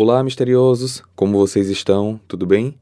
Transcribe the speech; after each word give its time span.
Olá, 0.00 0.22
misteriosos! 0.22 1.02
Como 1.16 1.36
vocês 1.36 1.68
estão? 1.68 2.20
Tudo 2.28 2.46
bem? 2.46 2.78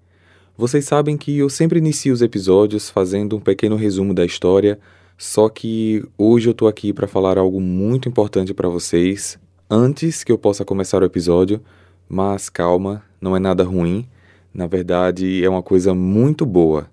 Vocês 0.54 0.84
sabem 0.84 1.16
que 1.16 1.38
eu 1.38 1.48
sempre 1.48 1.78
inicio 1.78 2.12
os 2.12 2.20
episódios 2.20 2.90
fazendo 2.90 3.36
um 3.36 3.40
pequeno 3.40 3.74
resumo 3.74 4.12
da 4.12 4.22
história, 4.22 4.78
só 5.16 5.48
que 5.48 6.04
hoje 6.18 6.50
eu 6.50 6.52
tô 6.52 6.66
aqui 6.66 6.92
para 6.92 7.06
falar 7.06 7.38
algo 7.38 7.58
muito 7.58 8.06
importante 8.06 8.52
para 8.52 8.68
vocês 8.68 9.38
antes 9.70 10.22
que 10.22 10.30
eu 10.30 10.36
possa 10.36 10.62
começar 10.62 11.00
o 11.00 11.06
episódio, 11.06 11.58
mas 12.06 12.50
calma, 12.50 13.02
não 13.18 13.34
é 13.34 13.38
nada 13.38 13.64
ruim, 13.64 14.06
na 14.52 14.66
verdade 14.66 15.42
é 15.42 15.48
uma 15.48 15.62
coisa 15.62 15.94
muito 15.94 16.44
boa. 16.44 16.86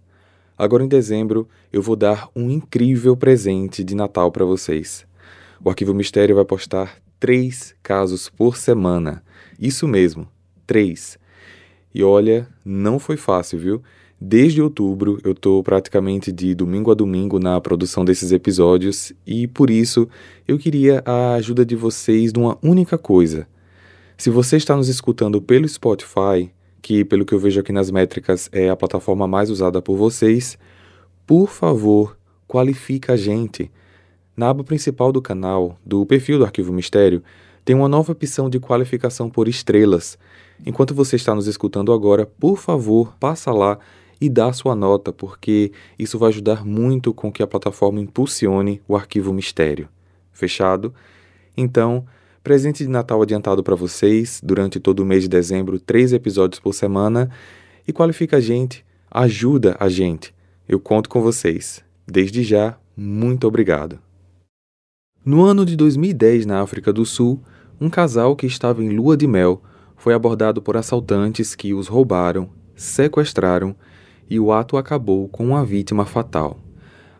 Agora 0.57 0.85
em 0.85 0.87
dezembro 0.87 1.49
eu 1.69 1.81
vou 1.81 1.97
dar 1.97 2.29
um 2.33 2.49
incrível 2.49 3.17
presente 3.17 3.83
de 3.83 3.93
Natal 3.93 4.31
para 4.31 4.45
vocês. 4.45 5.05
O 5.61 5.69
Arquivo 5.69 5.93
Mistério 5.93 6.37
vai 6.37 6.45
postar 6.45 6.95
três 7.19 7.75
casos 7.83 8.29
por 8.29 8.55
semana. 8.55 9.21
Isso 9.63 9.87
mesmo, 9.87 10.27
três. 10.67 11.17
E 11.95 12.03
olha, 12.03 12.49
não 12.65 12.99
foi 12.99 13.15
fácil, 13.15 13.57
viu? 13.57 13.81
Desde 14.19 14.61
outubro 14.61 15.21
eu 15.23 15.31
estou 15.31 15.63
praticamente 15.63 16.33
de 16.33 16.53
domingo 16.53 16.91
a 16.91 16.93
domingo 16.93 17.39
na 17.39 17.61
produção 17.61 18.03
desses 18.03 18.33
episódios 18.33 19.13
e 19.25 19.47
por 19.47 19.69
isso 19.69 20.05
eu 20.45 20.59
queria 20.59 21.01
a 21.05 21.35
ajuda 21.35 21.65
de 21.65 21.77
vocês 21.77 22.33
numa 22.33 22.57
única 22.61 22.97
coisa. 22.97 23.47
Se 24.17 24.29
você 24.29 24.57
está 24.57 24.75
nos 24.75 24.89
escutando 24.89 25.41
pelo 25.41 25.65
Spotify, 25.65 26.51
que 26.81 27.05
pelo 27.05 27.23
que 27.23 27.33
eu 27.33 27.39
vejo 27.39 27.61
aqui 27.61 27.71
nas 27.71 27.89
métricas 27.89 28.49
é 28.51 28.69
a 28.69 28.75
plataforma 28.75 29.25
mais 29.29 29.49
usada 29.49 29.81
por 29.81 29.95
vocês, 29.95 30.57
por 31.25 31.47
favor, 31.47 32.17
qualifica 32.49 33.13
a 33.13 33.17
gente. 33.17 33.71
Na 34.35 34.49
aba 34.49 34.61
principal 34.61 35.13
do 35.13 35.21
canal, 35.21 35.79
do 35.85 36.05
perfil 36.05 36.39
do 36.39 36.43
Arquivo 36.43 36.73
Mistério, 36.73 37.23
tem 37.65 37.75
uma 37.75 37.87
nova 37.87 38.11
opção 38.11 38.49
de 38.49 38.59
qualificação 38.59 39.29
por 39.29 39.47
estrelas. 39.47 40.17
Enquanto 40.65 40.93
você 40.93 41.15
está 41.15 41.33
nos 41.33 41.47
escutando 41.47 41.91
agora, 41.91 42.25
por 42.25 42.57
favor, 42.57 43.15
passa 43.19 43.51
lá 43.51 43.79
e 44.19 44.29
dá 44.29 44.51
sua 44.53 44.75
nota, 44.75 45.11
porque 45.11 45.71
isso 45.97 46.17
vai 46.17 46.29
ajudar 46.29 46.65
muito 46.65 47.13
com 47.13 47.31
que 47.31 47.43
a 47.43 47.47
plataforma 47.47 47.99
impulsione 47.99 48.81
o 48.87 48.95
Arquivo 48.95 49.33
Mistério. 49.33 49.89
Fechado? 50.31 50.93
Então, 51.55 52.05
presente 52.43 52.83
de 52.83 52.89
Natal 52.89 53.21
adiantado 53.21 53.63
para 53.63 53.75
vocês, 53.75 54.41
durante 54.43 54.79
todo 54.79 55.01
o 55.01 55.05
mês 55.05 55.23
de 55.23 55.29
dezembro, 55.29 55.79
três 55.79 56.13
episódios 56.13 56.59
por 56.59 56.73
semana, 56.73 57.29
e 57.87 57.93
qualifica 57.93 58.37
a 58.37 58.41
gente, 58.41 58.85
ajuda 59.11 59.75
a 59.79 59.89
gente. 59.89 60.33
Eu 60.67 60.79
conto 60.79 61.09
com 61.09 61.21
vocês. 61.21 61.83
Desde 62.07 62.43
já, 62.43 62.77
muito 62.95 63.47
obrigado. 63.47 63.99
No 65.25 65.43
ano 65.43 65.65
de 65.65 65.75
2010, 65.75 66.45
na 66.45 66.61
África 66.61 66.91
do 66.91 67.05
Sul, 67.05 67.41
um 67.83 67.89
casal 67.89 68.33
que 68.33 68.45
estava 68.45 68.81
em 68.81 68.87
lua 68.87 69.17
de 69.17 69.27
mel 69.27 69.61
foi 69.97 70.13
abordado 70.13 70.61
por 70.61 70.77
assaltantes 70.77 71.53
que 71.53 71.73
os 71.73 71.89
roubaram, 71.89 72.49
sequestraram 72.73 73.75
e 74.29 74.39
o 74.39 74.53
ato 74.53 74.77
acabou 74.77 75.27
com 75.27 75.47
uma 75.47 75.65
vítima 75.65 76.05
fatal. 76.05 76.57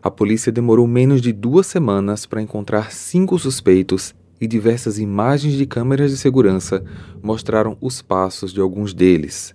A 0.02 0.10
polícia 0.10 0.50
demorou 0.50 0.86
menos 0.86 1.20
de 1.20 1.34
duas 1.34 1.66
semanas 1.66 2.24
para 2.24 2.40
encontrar 2.40 2.92
cinco 2.92 3.38
suspeitos 3.38 4.14
e 4.40 4.46
diversas 4.46 4.98
imagens 4.98 5.52
de 5.52 5.66
câmeras 5.66 6.10
de 6.10 6.16
segurança 6.16 6.82
mostraram 7.22 7.76
os 7.78 8.00
passos 8.00 8.50
de 8.50 8.60
alguns 8.62 8.94
deles. 8.94 9.54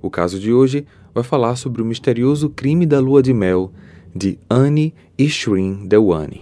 O 0.00 0.08
caso 0.08 0.40
de 0.40 0.50
hoje 0.50 0.86
vai 1.12 1.22
falar 1.22 1.56
sobre 1.56 1.82
o 1.82 1.84
misterioso 1.84 2.48
crime 2.48 2.86
da 2.86 2.98
lua 2.98 3.22
de 3.22 3.34
mel 3.34 3.70
de 4.16 4.38
Annie 4.48 4.94
e 5.18 5.28
Shrin 5.28 5.86
Dewane. 5.86 6.40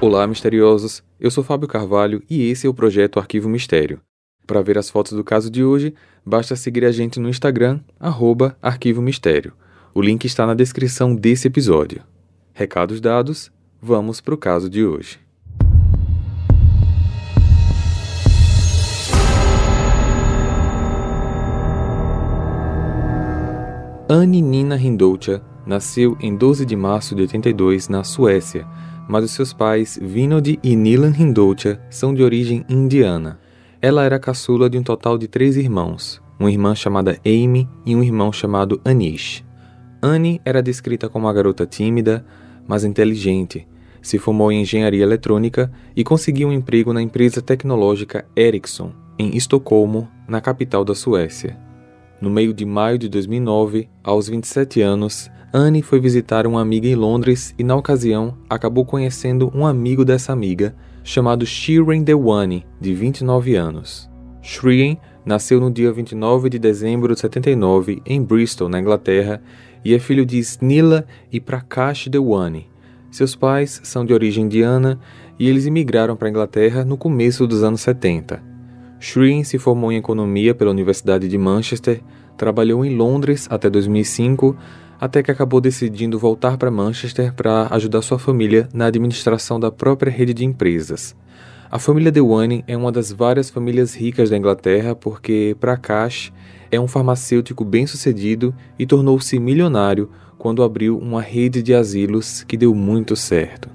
Olá, 0.00 0.26
misteriosos! 0.26 1.09
Eu 1.20 1.30
sou 1.30 1.44
Fábio 1.44 1.68
Carvalho 1.68 2.22
e 2.30 2.48
esse 2.48 2.66
é 2.66 2.70
o 2.70 2.72
projeto 2.72 3.18
Arquivo 3.18 3.46
Mistério. 3.46 4.00
Para 4.46 4.62
ver 4.62 4.78
as 4.78 4.88
fotos 4.88 5.12
do 5.12 5.22
caso 5.22 5.50
de 5.50 5.62
hoje, 5.62 5.92
basta 6.24 6.56
seguir 6.56 6.82
a 6.82 6.90
gente 6.90 7.20
no 7.20 7.28
Instagram, 7.28 7.78
arroba 8.00 8.56
Arquivo 8.62 9.02
Mistério. 9.02 9.52
O 9.92 10.00
link 10.00 10.24
está 10.24 10.46
na 10.46 10.54
descrição 10.54 11.14
desse 11.14 11.46
episódio. 11.46 12.00
Recados 12.54 13.02
dados, 13.02 13.52
vamos 13.82 14.18
para 14.18 14.32
o 14.32 14.38
caso 14.38 14.70
de 14.70 14.82
hoje. 14.82 15.20
Anne 24.08 24.40
Nina 24.40 24.78
Hindoucha 24.78 25.42
nasceu 25.66 26.16
em 26.18 26.34
12 26.34 26.64
de 26.64 26.74
março 26.74 27.14
de 27.14 27.20
82 27.20 27.90
na 27.90 28.04
Suécia 28.04 28.66
mas 29.10 29.24
os 29.24 29.32
seus 29.32 29.52
pais, 29.52 29.98
Vinod 30.00 30.56
e 30.62 30.76
Nilan 30.76 31.12
Hindoucha, 31.18 31.80
são 31.90 32.14
de 32.14 32.22
origem 32.22 32.64
indiana. 32.68 33.40
Ela 33.82 34.04
era 34.04 34.20
caçula 34.20 34.70
de 34.70 34.78
um 34.78 34.84
total 34.84 35.18
de 35.18 35.26
três 35.26 35.56
irmãos, 35.56 36.22
uma 36.38 36.48
irmã 36.48 36.76
chamada 36.76 37.18
Amy 37.26 37.68
e 37.84 37.96
um 37.96 38.04
irmão 38.04 38.32
chamado 38.32 38.80
Anish. 38.84 39.44
Annie 40.00 40.40
era 40.44 40.62
descrita 40.62 41.08
como 41.08 41.26
uma 41.26 41.32
garota 41.32 41.66
tímida, 41.66 42.24
mas 42.68 42.84
inteligente. 42.84 43.66
Se 44.00 44.16
formou 44.16 44.52
em 44.52 44.62
engenharia 44.62 45.02
eletrônica 45.02 45.72
e 45.96 46.04
conseguiu 46.04 46.46
um 46.46 46.52
emprego 46.52 46.92
na 46.92 47.02
empresa 47.02 47.42
tecnológica 47.42 48.24
Ericsson, 48.36 48.92
em 49.18 49.36
Estocolmo, 49.36 50.08
na 50.28 50.40
capital 50.40 50.84
da 50.84 50.94
Suécia. 50.94 51.58
No 52.20 52.30
meio 52.30 52.54
de 52.54 52.64
maio 52.64 52.96
de 52.96 53.08
2009, 53.08 53.88
aos 54.04 54.28
27 54.28 54.80
anos, 54.80 55.28
Anne 55.52 55.82
foi 55.82 55.98
visitar 55.98 56.46
uma 56.46 56.60
amiga 56.60 56.86
em 56.86 56.94
Londres 56.94 57.52
e, 57.58 57.64
na 57.64 57.74
ocasião, 57.74 58.36
acabou 58.48 58.84
conhecendo 58.84 59.50
um 59.52 59.66
amigo 59.66 60.04
dessa 60.04 60.32
amiga, 60.32 60.76
chamado 61.02 61.44
Shirin 61.44 62.04
Dewane, 62.04 62.64
de 62.80 62.94
29 62.94 63.56
anos. 63.56 64.08
Shirin 64.40 64.96
nasceu 65.24 65.60
no 65.60 65.68
dia 65.68 65.90
29 65.90 66.48
de 66.48 66.58
dezembro 66.58 67.12
de 67.12 67.20
79 67.20 68.00
em 68.06 68.22
Bristol, 68.22 68.68
na 68.68 68.78
Inglaterra, 68.78 69.42
e 69.84 69.92
é 69.92 69.98
filho 69.98 70.24
de 70.24 70.38
Snila 70.38 71.04
e 71.32 71.40
Prakash 71.40 72.06
Dewane. 72.06 72.68
Seus 73.10 73.34
pais 73.34 73.80
são 73.82 74.04
de 74.04 74.14
origem 74.14 74.44
indiana 74.44 75.00
e 75.36 75.48
eles 75.48 75.66
imigraram 75.66 76.14
para 76.14 76.28
a 76.28 76.30
Inglaterra 76.30 76.84
no 76.84 76.96
começo 76.96 77.44
dos 77.44 77.64
anos 77.64 77.80
70. 77.80 78.40
Shirin 79.00 79.42
se 79.42 79.58
formou 79.58 79.90
em 79.90 79.96
economia 79.96 80.54
pela 80.54 80.70
Universidade 80.70 81.26
de 81.26 81.36
Manchester, 81.36 82.00
trabalhou 82.36 82.84
em 82.84 82.94
Londres 82.94 83.48
até 83.50 83.68
2005 83.68 84.56
até 85.00 85.22
que 85.22 85.30
acabou 85.30 85.60
decidindo 85.60 86.18
voltar 86.18 86.58
para 86.58 86.70
Manchester 86.70 87.32
para 87.32 87.68
ajudar 87.70 88.02
sua 88.02 88.18
família 88.18 88.68
na 88.74 88.86
administração 88.86 89.58
da 89.58 89.72
própria 89.72 90.10
rede 90.10 90.34
de 90.34 90.44
empresas. 90.44 91.16
A 91.70 91.78
família 91.78 92.12
Dewane 92.12 92.64
é 92.66 92.76
uma 92.76 92.92
das 92.92 93.10
várias 93.10 93.48
famílias 93.48 93.94
ricas 93.94 94.28
da 94.28 94.36
Inglaterra 94.36 94.94
porque 94.94 95.56
Prakash 95.58 96.32
é 96.70 96.78
um 96.78 96.86
farmacêutico 96.86 97.64
bem-sucedido 97.64 98.54
e 98.78 98.84
tornou-se 98.84 99.38
milionário 99.38 100.10
quando 100.36 100.62
abriu 100.62 100.98
uma 100.98 101.22
rede 101.22 101.62
de 101.62 101.72
asilos 101.72 102.44
que 102.44 102.56
deu 102.56 102.74
muito 102.74 103.16
certo. 103.16 103.70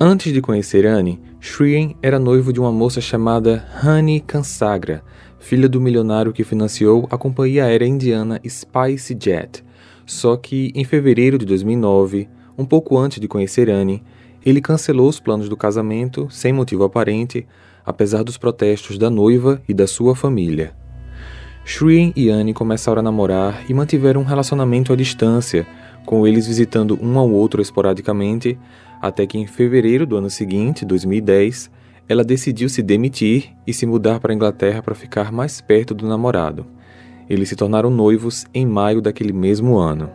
Antes 0.00 0.32
de 0.32 0.40
conhecer 0.40 0.86
Anne, 0.86 1.20
Shrien 1.40 1.96
era 2.02 2.18
noivo 2.18 2.52
de 2.52 2.60
uma 2.60 2.72
moça 2.72 3.00
chamada 3.00 3.66
Hani 3.82 4.20
Kansagra, 4.20 5.02
filha 5.38 5.68
do 5.68 5.80
milionário 5.80 6.32
que 6.32 6.44
financiou 6.44 7.06
a 7.10 7.16
companhia 7.16 7.64
aérea 7.64 7.86
indiana 7.86 8.40
SpiceJet, 8.46 9.62
só 10.06 10.36
que 10.36 10.72
em 10.74 10.84
fevereiro 10.84 11.36
de 11.36 11.44
2009, 11.44 12.28
um 12.56 12.64
pouco 12.64 12.96
antes 12.96 13.20
de 13.20 13.28
conhecer 13.28 13.68
Anne, 13.68 14.02
ele 14.44 14.60
cancelou 14.60 15.08
os 15.08 15.18
planos 15.18 15.48
do 15.48 15.56
casamento 15.56 16.28
sem 16.30 16.52
motivo 16.52 16.84
aparente, 16.84 17.44
apesar 17.84 18.22
dos 18.22 18.38
protestos 18.38 18.96
da 18.96 19.10
noiva 19.10 19.60
e 19.68 19.74
da 19.74 19.86
sua 19.86 20.14
família. 20.14 20.72
Shreen 21.64 22.12
e 22.14 22.30
Anne 22.30 22.54
começaram 22.54 23.00
a 23.00 23.02
namorar 23.02 23.64
e 23.68 23.74
mantiveram 23.74 24.20
um 24.20 24.24
relacionamento 24.24 24.92
à 24.92 24.96
distância, 24.96 25.66
com 26.06 26.24
eles 26.24 26.46
visitando 26.46 26.96
um 27.02 27.18
ao 27.18 27.28
outro 27.28 27.60
esporadicamente, 27.60 28.56
até 29.02 29.26
que 29.26 29.36
em 29.36 29.48
fevereiro 29.48 30.06
do 30.06 30.16
ano 30.16 30.30
seguinte, 30.30 30.84
2010, 30.84 31.68
ela 32.08 32.22
decidiu 32.22 32.68
se 32.68 32.82
demitir 32.82 33.52
e 33.66 33.72
se 33.72 33.84
mudar 33.84 34.20
para 34.20 34.32
a 34.32 34.34
Inglaterra 34.34 34.80
para 34.80 34.94
ficar 34.94 35.32
mais 35.32 35.60
perto 35.60 35.92
do 35.92 36.06
namorado. 36.06 36.64
Eles 37.28 37.48
se 37.48 37.56
tornaram 37.56 37.90
noivos 37.90 38.46
em 38.54 38.66
maio 38.66 39.00
daquele 39.00 39.32
mesmo 39.32 39.76
ano. 39.76 40.10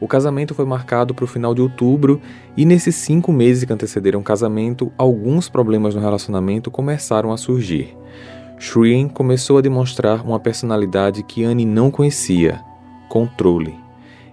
O 0.00 0.06
casamento 0.06 0.54
foi 0.54 0.64
marcado 0.64 1.12
para 1.12 1.24
o 1.24 1.28
final 1.28 1.54
de 1.54 1.60
outubro 1.60 2.20
e 2.56 2.64
nesses 2.64 2.94
cinco 2.94 3.32
meses 3.32 3.64
que 3.64 3.72
antecederam 3.72 4.20
o 4.20 4.24
casamento, 4.24 4.92
alguns 4.96 5.48
problemas 5.48 5.94
no 5.94 6.00
relacionamento 6.00 6.70
começaram 6.70 7.32
a 7.32 7.36
surgir. 7.36 7.96
Shreen 8.60 9.08
começou 9.08 9.58
a 9.58 9.60
demonstrar 9.60 10.24
uma 10.24 10.38
personalidade 10.38 11.22
que 11.24 11.42
Anne 11.44 11.64
não 11.64 11.90
conhecia: 11.90 12.60
controle. 13.08 13.74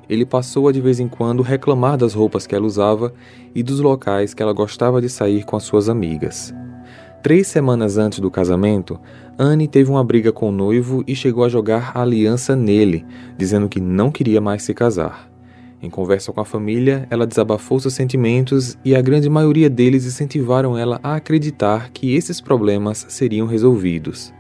Ele 0.08 0.26
passou 0.26 0.68
a 0.68 0.72
de 0.72 0.80
vez 0.80 1.00
em 1.00 1.08
quando 1.08 1.42
reclamar 1.42 1.98
das 1.98 2.14
roupas 2.14 2.46
que 2.46 2.54
ela 2.54 2.66
usava 2.66 3.12
e 3.56 3.64
dos 3.64 3.80
locais 3.80 4.36
que 4.36 4.44
ela 4.44 4.54
gostava 4.54 5.02
de 5.02 5.10
sair 5.10 5.44
com 5.44 5.56
as 5.56 5.64
suas 5.64 5.90
amigas. 5.90 6.54
Três 7.24 7.48
semanas 7.48 7.98
antes 7.98 8.20
do 8.20 8.30
casamento, 8.30 9.00
Anne 9.38 9.68
teve 9.68 9.90
uma 9.90 10.04
briga 10.04 10.32
com 10.32 10.48
o 10.48 10.52
noivo 10.52 11.04
e 11.06 11.14
chegou 11.14 11.44
a 11.44 11.50
jogar 11.50 11.92
a 11.94 12.02
aliança 12.02 12.56
nele, 12.56 13.06
dizendo 13.38 13.68
que 13.68 13.82
não 13.82 14.10
queria 14.10 14.40
mais 14.40 14.64
se 14.64 14.74
casar. 14.74 15.30
Em 15.82 15.90
conversa 15.90 16.32
com 16.32 16.40
a 16.40 16.46
família, 16.46 17.06
ela 17.10 17.28
desabafou 17.28 17.78
seus 17.80 17.94
sentimentos 17.94 18.78
e 18.84 18.96
a 18.96 19.02
grande 19.02 19.30
maioria 19.30 19.70
deles 19.70 20.06
incentivaram 20.06 20.78
ela 20.78 21.02
a 21.04 21.16
acreditar 21.16 21.92
que 21.92 22.16
esses 22.16 22.40
problemas 22.40 23.06
seriam 23.10 23.46
resolvidos. 23.46 24.34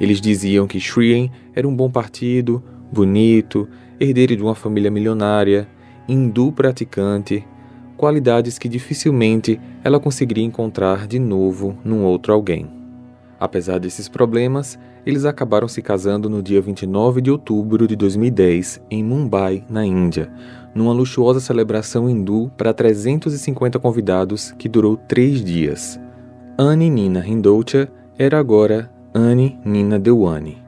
Eles 0.00 0.20
diziam 0.20 0.66
que 0.66 0.80
Shrien 0.80 1.30
era 1.54 1.68
um 1.68 1.74
bom 1.74 1.88
partido, 1.88 2.60
bonito, 2.92 3.68
herdeiro 4.00 4.34
de 4.34 4.42
uma 4.42 4.56
família 4.56 4.90
milionária, 4.90 5.68
hindu 6.08 6.50
praticante, 6.50 7.46
qualidades 7.96 8.58
que 8.58 8.68
dificilmente 8.68 9.60
ela 9.84 10.00
conseguiria 10.00 10.44
encontrar 10.44 11.06
de 11.06 11.20
novo 11.20 11.78
num 11.84 12.02
outro 12.02 12.32
alguém. 12.32 12.79
Apesar 13.40 13.80
desses 13.80 14.06
problemas, 14.06 14.78
eles 15.04 15.24
acabaram 15.24 15.66
se 15.66 15.80
casando 15.80 16.28
no 16.28 16.42
dia 16.42 16.60
29 16.60 17.22
de 17.22 17.30
outubro 17.30 17.88
de 17.88 17.96
2010 17.96 18.82
em 18.90 19.02
Mumbai, 19.02 19.64
na 19.68 19.84
Índia, 19.84 20.30
numa 20.74 20.92
luxuosa 20.92 21.40
celebração 21.40 22.08
hindu 22.08 22.52
para 22.56 22.74
350 22.74 23.78
convidados 23.78 24.52
que 24.58 24.68
durou 24.68 24.96
três 24.96 25.42
dias. 25.42 25.98
Annie 26.58 26.90
Nina 26.90 27.26
Hindoucha 27.26 27.88
era 28.18 28.38
agora 28.38 28.90
Annie 29.14 29.58
Nina 29.64 29.98
Dewani. 29.98 30.62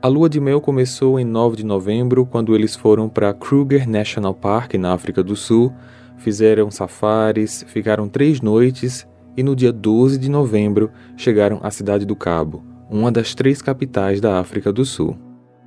A 0.00 0.06
lua 0.06 0.28
de 0.28 0.40
mel 0.40 0.60
começou 0.60 1.18
em 1.18 1.24
9 1.24 1.56
de 1.56 1.66
novembro, 1.66 2.24
quando 2.24 2.54
eles 2.54 2.76
foram 2.76 3.08
para 3.08 3.34
Kruger 3.34 3.88
National 3.88 4.32
Park, 4.32 4.74
na 4.74 4.92
África 4.92 5.24
do 5.24 5.34
Sul, 5.34 5.72
Fizeram 6.16 6.70
safaris, 6.70 7.64
ficaram 7.68 8.08
três 8.08 8.40
noites 8.40 9.06
e 9.36 9.42
no 9.42 9.54
dia 9.54 9.72
12 9.72 10.18
de 10.18 10.28
novembro 10.28 10.90
chegaram 11.16 11.60
à 11.62 11.70
Cidade 11.70 12.04
do 12.04 12.16
Cabo, 12.16 12.64
uma 12.90 13.12
das 13.12 13.34
três 13.34 13.60
capitais 13.60 14.20
da 14.20 14.38
África 14.38 14.72
do 14.72 14.84
Sul. 14.84 15.16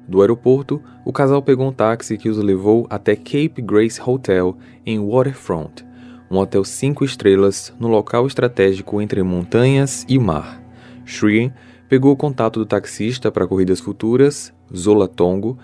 Do 0.07 0.21
aeroporto, 0.21 0.81
o 1.05 1.13
casal 1.13 1.41
pegou 1.41 1.67
um 1.67 1.71
táxi 1.71 2.17
que 2.17 2.29
os 2.29 2.37
levou 2.37 2.87
até 2.89 3.15
Cape 3.15 3.61
Grace 3.61 4.01
Hotel 4.03 4.57
em 4.85 4.99
Waterfront, 4.99 5.85
um 6.31 6.37
hotel 6.37 6.63
cinco 6.63 7.05
estrelas 7.05 7.73
no 7.79 7.87
local 7.87 8.25
estratégico 8.25 9.01
entre 9.01 9.21
montanhas 9.21 10.05
e 10.09 10.17
mar. 10.17 10.61
Shreen 11.05 11.53
pegou 11.87 12.11
o 12.11 12.17
contato 12.17 12.59
do 12.59 12.65
taxista 12.65 13.31
para 13.31 13.47
corridas 13.47 13.79
futuras, 13.79 14.53
Zola 14.75 15.07
Tongo, 15.07 15.57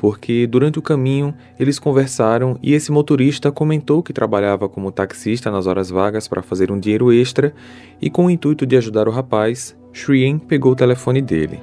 porque 0.00 0.46
durante 0.46 0.78
o 0.78 0.82
caminho 0.82 1.34
eles 1.58 1.78
conversaram 1.78 2.58
e 2.62 2.72
esse 2.72 2.90
motorista 2.90 3.52
comentou 3.52 4.02
que 4.02 4.14
trabalhava 4.14 4.66
como 4.66 4.90
taxista 4.90 5.50
nas 5.50 5.66
horas 5.66 5.90
vagas 5.90 6.26
para 6.26 6.40
fazer 6.40 6.72
um 6.72 6.80
dinheiro 6.80 7.12
extra 7.12 7.52
e 8.00 8.08
com 8.08 8.24
o 8.24 8.30
intuito 8.30 8.64
de 8.64 8.78
ajudar 8.78 9.08
o 9.08 9.10
rapaz, 9.10 9.76
Shrien 9.92 10.38
pegou 10.38 10.72
o 10.72 10.74
telefone 10.74 11.20
dele. 11.20 11.60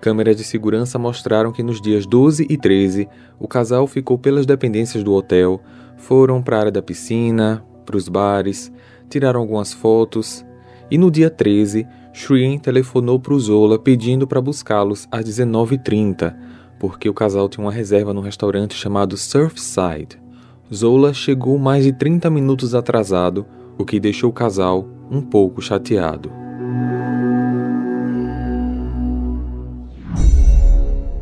Câmeras 0.00 0.36
de 0.36 0.44
segurança 0.44 0.96
mostraram 0.96 1.50
que 1.50 1.64
nos 1.64 1.80
dias 1.80 2.06
12 2.06 2.46
e 2.48 2.56
13 2.56 3.08
o 3.36 3.48
casal 3.48 3.88
ficou 3.88 4.16
pelas 4.16 4.46
dependências 4.46 5.02
do 5.02 5.12
hotel, 5.12 5.60
foram 5.96 6.40
para 6.40 6.58
a 6.58 6.60
área 6.60 6.72
da 6.72 6.80
piscina, 6.80 7.64
para 7.84 7.96
os 7.96 8.08
bares, 8.08 8.70
tiraram 9.10 9.40
algumas 9.40 9.72
fotos 9.72 10.46
e 10.88 10.96
no 10.96 11.10
dia 11.10 11.30
13 11.30 11.84
Shrien 12.12 12.60
telefonou 12.60 13.18
para 13.18 13.34
o 13.34 13.40
Zola 13.40 13.76
pedindo 13.76 14.24
para 14.24 14.40
buscá-los 14.40 15.08
às 15.10 15.24
19h30 15.24 16.46
porque 16.78 17.08
o 17.08 17.14
casal 17.14 17.48
tinha 17.48 17.64
uma 17.64 17.72
reserva 17.72 18.12
num 18.12 18.20
restaurante 18.20 18.74
chamado 18.74 19.16
Surfside. 19.16 20.18
Zola 20.72 21.14
chegou 21.14 21.58
mais 21.58 21.84
de 21.84 21.92
30 21.92 22.28
minutos 22.28 22.74
atrasado, 22.74 23.46
o 23.78 23.84
que 23.84 24.00
deixou 24.00 24.30
o 24.30 24.32
casal 24.32 24.86
um 25.10 25.20
pouco 25.20 25.62
chateado. 25.62 26.30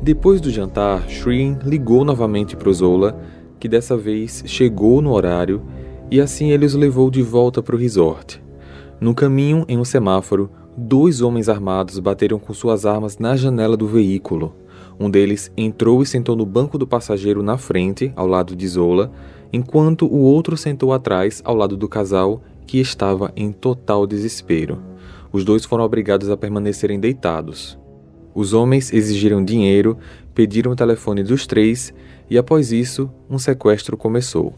Depois 0.03 0.41
do 0.41 0.51
jantar, 0.51 1.09
Shreen 1.09 1.59
ligou 1.65 2.05
novamente 2.05 2.55
para 2.57 2.73
Zola, 2.73 3.19
que 3.59 3.69
dessa 3.69 3.97
vez 3.97 4.43
chegou 4.47 5.01
no 5.01 5.13
horário, 5.13 5.63
e 6.11 6.21
assim 6.21 6.51
ele 6.51 6.67
os 6.67 6.75
levou 6.75 7.11
de 7.11 7.23
volta 7.23 7.63
para 7.63 7.75
o 7.75 7.79
resort. 7.79 8.43
No 9.01 9.15
caminho, 9.15 9.65
em 9.67 9.79
um 9.79 9.85
semáforo, 9.85 10.51
dois 10.77 11.23
homens 11.23 11.49
armados 11.49 11.99
bateram 11.99 12.39
com 12.39 12.53
suas 12.53 12.85
armas 12.85 13.19
na 13.19 13.35
janela 13.37 13.77
do 13.77 13.87
veículo. 13.87 14.55
Um 14.99 15.11
deles 15.11 15.51
entrou 15.57 16.03
e 16.03 16.07
sentou 16.07 16.37
no 16.37 16.47
banco 16.47 16.79
do 16.79 16.87
passageiro 16.87 17.43
na 17.43 17.59
frente, 17.59 18.13
ao 18.15 18.27
lado 18.27 18.55
de 18.55 18.67
Zola, 18.69 19.11
enquanto 19.53 20.07
o 20.07 20.19
outro 20.19 20.57
sentou 20.57 20.93
atrás, 20.93 21.43
ao 21.45 21.55
lado 21.55 21.77
do 21.77 21.89
casal, 21.89 22.43
que 22.67 22.79
estava 22.79 23.33
em 23.37 23.53
total 23.53 24.07
desespero. 24.07 24.83
Os 25.33 25.45
dois 25.45 25.65
foram 25.65 25.85
obrigados 25.85 26.31
a 26.31 26.37
permanecerem 26.37 27.01
deitados. 27.01 27.79
Os 28.35 28.53
homens 28.53 28.93
exigiram 28.93 29.45
dinheiro, 29.45 29.97
pediram 30.35 30.73
o 30.73 30.77
telefone 30.77 31.23
dos 31.23 31.47
três 31.47 31.93
e, 32.29 32.39
após 32.39 32.73
isso, 32.73 33.11
um 33.29 33.39
sequestro 33.39 33.97
começou. 33.97 34.55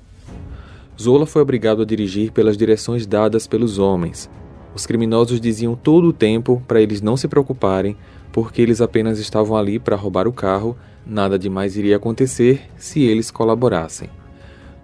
Zola 1.00 1.26
foi 1.26 1.42
obrigado 1.42 1.82
a 1.82 1.84
dirigir 1.84 2.32
pelas 2.32 2.56
direções 2.56 3.06
dadas 3.06 3.46
pelos 3.46 3.78
homens. 3.78 4.30
Os 4.74 4.86
criminosos 4.86 5.40
diziam 5.40 5.74
todo 5.74 6.08
o 6.08 6.12
tempo 6.12 6.62
para 6.66 6.80
eles 6.80 7.02
não 7.02 7.16
se 7.16 7.28
preocuparem, 7.28 7.96
porque 8.36 8.60
eles 8.60 8.82
apenas 8.82 9.18
estavam 9.18 9.56
ali 9.56 9.78
para 9.78 9.96
roubar 9.96 10.28
o 10.28 10.32
carro, 10.32 10.76
nada 11.06 11.38
demais 11.38 11.74
iria 11.74 11.96
acontecer 11.96 12.68
se 12.76 13.00
eles 13.00 13.30
colaborassem. 13.30 14.10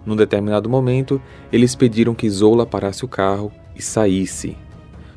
Num 0.03 0.15
determinado 0.15 0.67
momento, 0.67 1.21
eles 1.51 1.75
pediram 1.75 2.15
que 2.15 2.27
Zola 2.27 2.65
parasse 2.65 3.05
o 3.05 3.07
carro 3.07 3.51
e 3.75 3.79
saísse. 3.79 4.57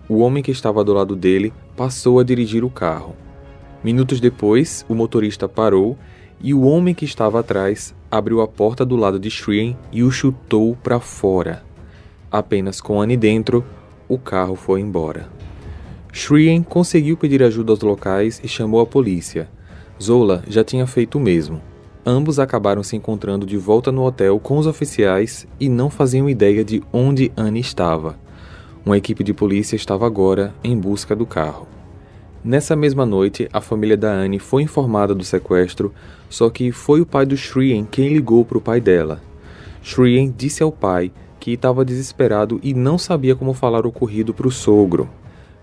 O 0.07 0.19
homem 0.19 0.43
que 0.43 0.51
estava 0.51 0.85
do 0.85 0.93
lado 0.93 1.17
dele 1.17 1.51
passou 1.75 2.21
a 2.21 2.23
dirigir 2.23 2.63
o 2.63 2.69
carro. 2.69 3.17
Minutos 3.83 4.21
depois, 4.21 4.85
o 4.87 4.95
motorista 4.95 5.49
parou 5.49 5.97
e 6.39 6.53
o 6.53 6.61
homem 6.61 6.95
que 6.95 7.07
estava 7.07 7.41
atrás 7.41 7.95
abriu 8.11 8.43
a 8.43 8.47
porta 8.47 8.85
do 8.85 8.97
lado 8.97 9.19
de 9.19 9.31
Shreen 9.31 9.75
e 9.91 10.03
o 10.03 10.11
chutou 10.11 10.77
para 10.83 11.01
fora. 11.01 11.65
Apenas 12.31 12.83
com 12.83 13.01
Annie 13.01 13.17
dentro, 13.17 13.65
o 14.07 14.19
carro 14.19 14.57
foi 14.57 14.83
embora. 14.83 15.36
Shrien 16.17 16.63
conseguiu 16.63 17.15
pedir 17.15 17.43
ajuda 17.43 17.75
aos 17.75 17.81
locais 17.81 18.41
e 18.43 18.49
chamou 18.49 18.81
a 18.81 18.87
polícia. 18.87 19.51
Zola 20.03 20.43
já 20.49 20.65
tinha 20.65 20.87
feito 20.87 21.19
o 21.19 21.21
mesmo. 21.21 21.61
Ambos 22.07 22.39
acabaram 22.39 22.83
se 22.83 22.97
encontrando 22.97 23.45
de 23.45 23.59
volta 23.59 23.93
no 23.93 24.03
hotel 24.03 24.41
com 24.41 24.57
os 24.57 24.67
oficiais 24.67 25.47
e 25.61 25.69
não 25.69 25.91
faziam 25.91 26.27
ideia 26.27 26.65
de 26.65 26.83
onde 26.91 27.31
Anne 27.37 27.61
estava. 27.61 28.19
Uma 28.83 28.97
equipe 28.97 29.23
de 29.23 29.35
polícia 29.35 29.77
estava 29.77 30.07
agora 30.07 30.55
em 30.65 30.75
busca 30.75 31.15
do 31.15 31.27
carro. 31.27 31.69
Nessa 32.43 32.75
mesma 32.75 33.05
noite, 33.05 33.47
a 33.53 33.61
família 33.61 33.97
da 33.97 34.11
Anne 34.11 34.39
foi 34.39 34.63
informada 34.63 35.15
do 35.15 35.23
sequestro, 35.23 35.93
só 36.31 36.49
que 36.49 36.73
foi 36.73 37.03
o 37.03 37.07
pai 37.07 37.27
do 37.27 37.37
Shrien 37.37 37.85
quem 37.85 38.09
ligou 38.09 38.43
para 38.43 38.57
o 38.57 38.63
pai 38.63 38.81
dela. 38.81 39.21
Shrien 39.83 40.33
disse 40.35 40.63
ao 40.63 40.73
pai 40.73 41.13
que 41.39 41.51
estava 41.51 41.85
desesperado 41.85 42.59
e 42.63 42.73
não 42.73 42.97
sabia 42.97 43.37
como 43.37 43.53
falar 43.53 43.85
o 43.85 43.91
ocorrido 43.91 44.33
para 44.33 44.49
o 44.49 44.51
sogro. 44.51 45.11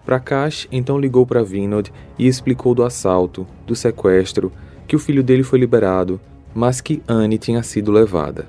Prakash 0.05 0.67
então 0.71 0.99
ligou 0.99 1.25
para 1.25 1.43
Vinod 1.43 1.91
e 2.19 2.27
explicou 2.27 2.75
do 2.75 2.83
assalto, 2.83 3.47
do 3.65 3.75
sequestro, 3.75 4.51
que 4.87 4.95
o 4.95 4.99
filho 4.99 5.23
dele 5.23 5.43
foi 5.43 5.59
liberado, 5.59 6.19
mas 6.53 6.81
que 6.81 7.01
Anne 7.07 7.37
tinha 7.37 7.63
sido 7.63 7.91
levada. 7.91 8.45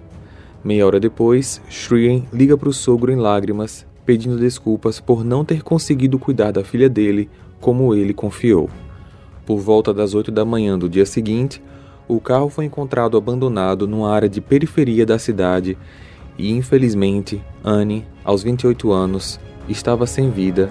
Meia 0.65 0.87
hora 0.87 0.99
depois, 0.99 1.61
Shrien 1.71 2.27
liga 2.33 2.57
para 2.57 2.69
o 2.69 2.73
sogro 2.73 3.13
em 3.13 3.17
lágrimas, 3.17 3.87
pedindo 4.05 4.37
desculpas 4.37 4.99
por 4.99 5.25
não 5.25 5.45
ter 5.45 5.63
conseguido 5.63 6.19
cuidar 6.19 6.51
da 6.51 6.65
filha 6.65 6.89
dele 6.89 7.31
como 7.61 7.95
ele 7.95 8.13
confiou. 8.13 8.69
Por 9.47 9.59
volta 9.59 9.95
das 9.95 10.15
oito 10.15 10.31
da 10.31 10.45
manhã 10.45 10.79
do 10.79 10.89
dia 10.89 11.07
seguinte, 11.07 11.63
o 12.09 12.21
carro 12.21 12.49
foi 12.49 12.65
encontrado 12.65 13.17
abandonado 13.17 13.87
numa 13.87 14.11
área 14.11 14.29
de 14.29 14.41
periferia 14.41 15.07
da 15.07 15.19
cidade 15.19 15.79
e, 16.37 16.51
infelizmente, 16.51 17.43
Anne, 17.63 18.05
aos 18.25 18.43
28 18.43 18.91
anos, 18.91 19.39
estava 19.69 20.07
sem 20.07 20.31
vida 20.31 20.71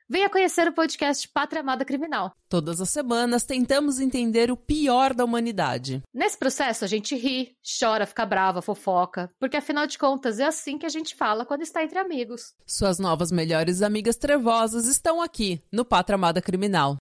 Venha 0.13 0.29
conhecer 0.29 0.67
o 0.67 0.73
podcast 0.73 1.25
Pátria 1.29 1.61
Amada 1.61 1.85
Criminal. 1.85 2.33
Todas 2.49 2.81
as 2.81 2.89
semanas 2.89 3.45
tentamos 3.45 3.97
entender 3.97 4.51
o 4.51 4.57
pior 4.57 5.13
da 5.13 5.23
humanidade. 5.23 6.01
Nesse 6.13 6.37
processo 6.37 6.83
a 6.83 6.87
gente 6.89 7.15
ri, 7.15 7.55
chora, 7.79 8.05
fica 8.05 8.25
brava, 8.25 8.61
fofoca, 8.61 9.29
porque 9.39 9.55
afinal 9.55 9.87
de 9.87 9.97
contas 9.97 10.37
é 10.37 10.43
assim 10.43 10.77
que 10.77 10.85
a 10.85 10.89
gente 10.89 11.15
fala 11.15 11.45
quando 11.45 11.61
está 11.61 11.81
entre 11.81 11.97
amigos. 11.97 12.53
Suas 12.67 12.99
novas 12.99 13.31
melhores 13.31 13.81
amigas 13.81 14.17
trevosas 14.17 14.85
estão 14.85 15.21
aqui 15.21 15.63
no 15.71 15.85
Pátria 15.85 16.15
Amada 16.15 16.41
Criminal. 16.41 16.97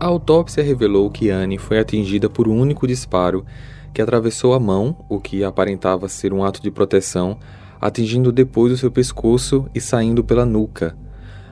A 0.00 0.06
autópsia 0.06 0.64
revelou 0.64 1.10
que 1.10 1.28
Anne 1.28 1.58
foi 1.58 1.80
atingida 1.80 2.30
por 2.30 2.48
um 2.48 2.58
único 2.58 2.86
disparo 2.86 3.44
que 3.92 4.00
atravessou 4.00 4.54
a 4.54 4.58
mão, 4.58 5.04
o 5.10 5.20
que 5.20 5.44
aparentava 5.44 6.08
ser 6.08 6.32
um 6.32 6.42
ato 6.42 6.62
de 6.62 6.70
proteção, 6.70 7.38
atingindo 7.82 8.30
depois 8.30 8.72
o 8.72 8.76
seu 8.76 8.92
pescoço 8.92 9.68
e 9.74 9.80
saindo 9.80 10.22
pela 10.22 10.46
nuca. 10.46 10.96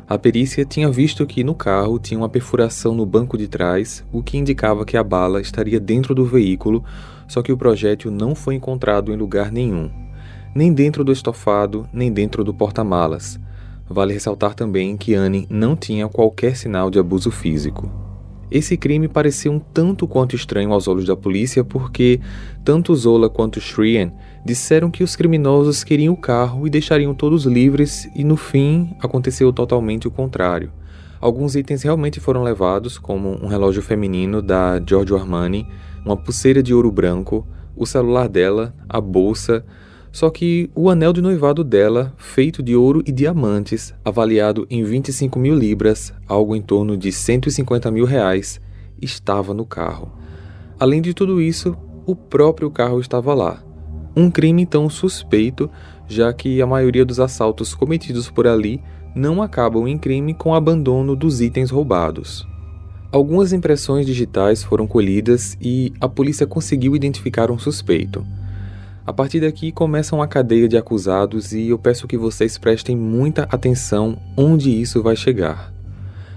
A 0.08 0.16
perícia 0.16 0.64
tinha 0.64 0.88
visto 0.88 1.26
que 1.26 1.42
no 1.42 1.56
carro 1.56 1.99
tinha 1.99 2.18
uma 2.18 2.28
perfuração 2.28 2.94
no 2.94 3.04
banco 3.04 3.37
de 3.37 3.49
trás, 3.49 4.04
o 4.12 4.22
que 4.22 4.38
indicava 4.38 4.84
que 4.84 4.96
a 4.96 5.02
bala 5.02 5.40
estaria 5.40 5.80
dentro 5.80 6.14
do 6.14 6.25
veículo, 6.25 6.84
só 7.26 7.42
que 7.42 7.52
o 7.52 7.56
projétil 7.56 8.12
não 8.12 8.34
foi 8.34 8.54
encontrado 8.54 9.12
em 9.12 9.16
lugar 9.16 9.50
nenhum, 9.50 9.90
nem 10.54 10.72
dentro 10.72 11.02
do 11.02 11.12
estofado, 11.12 11.88
nem 11.92 12.12
dentro 12.12 12.44
do 12.44 12.54
porta-malas. 12.54 13.38
Vale 13.88 14.14
ressaltar 14.14 14.54
também 14.54 14.96
que 14.96 15.14
Anne 15.14 15.49
não 15.50 15.75
tinha 15.75 16.08
qualquer 16.08 16.56
sinal 16.56 16.90
de 16.90 16.99
abuso 17.00 17.32
físico. 17.32 18.10
Esse 18.50 18.76
crime 18.76 19.07
parecia 19.07 19.50
um 19.50 19.61
tanto 19.61 20.09
quanto 20.09 20.35
estranho 20.35 20.73
aos 20.73 20.88
olhos 20.88 21.04
da 21.04 21.16
polícia 21.16 21.62
porque 21.62 22.21
tanto 22.64 22.95
Zola 22.97 23.30
quanto 23.30 23.61
Shrien 23.61 24.12
disseram 24.45 24.90
que 24.90 25.04
os 25.04 25.14
criminosos 25.14 25.85
queriam 25.85 26.14
o 26.14 26.16
carro 26.16 26.66
e 26.66 26.71
deixariam 26.71 27.14
todos 27.14 27.45
livres 27.45 28.11
e 28.14 28.25
no 28.25 28.37
fim 28.37 28.95
aconteceu 29.00 29.52
totalmente 29.52 30.09
o 30.09 30.11
contrário. 30.11 30.73
Alguns 31.21 31.54
itens 31.54 31.83
realmente 31.83 32.19
foram 32.19 32.42
levados, 32.42 32.99
como 32.99 33.38
um 33.45 33.47
relógio 33.47 33.83
feminino 33.83 34.40
da 34.40 34.80
Giorgio 34.85 35.16
Armani, 35.16 35.66
uma 36.04 36.16
pulseira 36.16 36.62
de 36.62 36.73
ouro 36.73 36.90
branco, 36.90 37.47
o 37.76 37.85
celular 37.87 38.26
dela, 38.26 38.75
a 38.88 39.00
bolsa, 39.00 39.64
só 40.12 40.29
que 40.29 40.71
o 40.75 40.90
anel 40.90 41.12
de 41.12 41.23
noivado 41.23 41.62
dela, 41.62 42.12
feito 42.17 42.62
de 42.62 42.75
ouro 42.75 43.02
e 43.07 43.12
diamantes, 43.12 43.95
avaliado 44.05 44.67
em 44.69 44.83
25 44.83 45.38
mil 45.38 45.55
libras, 45.55 46.12
algo 46.26 46.57
em 46.57 46.62
torno 46.62 46.97
de 46.97 47.12
150 47.12 47.90
mil 47.90 48.05
reais, 48.05 48.61
estava 49.00 49.55
no 49.55 49.64
carro. 49.64 50.12
Além 50.79 51.00
de 51.00 51.14
tudo 51.14 51.40
isso, 51.40 51.76
o 52.07 52.17
próprio 52.17 52.71
carro 52.71 53.00
estava 53.00 53.35
lá. 53.35 53.62
Um 54.17 54.31
crime 54.31 54.67
tão 54.67 54.90
suspeito, 54.90 55.71
já 56.09 56.33
que 56.33 56.61
a 56.61 56.67
maioria 56.67 57.05
dos 57.05 57.21
assaltos 57.21 57.75
cometidos 57.75 58.29
por 58.29 58.47
ali 58.47 58.83
não 59.14 59.43
acabam 59.43 59.87
em 59.87 59.99
crime 59.99 60.35
com 60.35 60.55
abandono 60.55 61.14
dos 61.14 61.40
itens 61.40 61.71
roubados. 61.71 62.47
Algumas 63.12 63.52
impressões 63.52 64.07
digitais 64.07 64.62
foram 64.62 64.87
colhidas 64.87 65.57
e 65.61 65.93
a 66.00 66.09
polícia 66.09 66.47
conseguiu 66.47 66.95
identificar 66.95 67.50
um 67.50 67.59
suspeito. 67.59 68.25
A 69.11 69.12
partir 69.12 69.40
daqui 69.40 69.73
começa 69.73 70.14
uma 70.14 70.29
cadeia 70.29 70.69
de 70.69 70.76
acusados 70.76 71.50
e 71.50 71.71
eu 71.71 71.76
peço 71.76 72.07
que 72.07 72.17
vocês 72.17 72.57
prestem 72.57 72.97
muita 72.97 73.43
atenção 73.50 74.17
onde 74.37 74.71
isso 74.71 75.02
vai 75.02 75.17
chegar. 75.17 75.75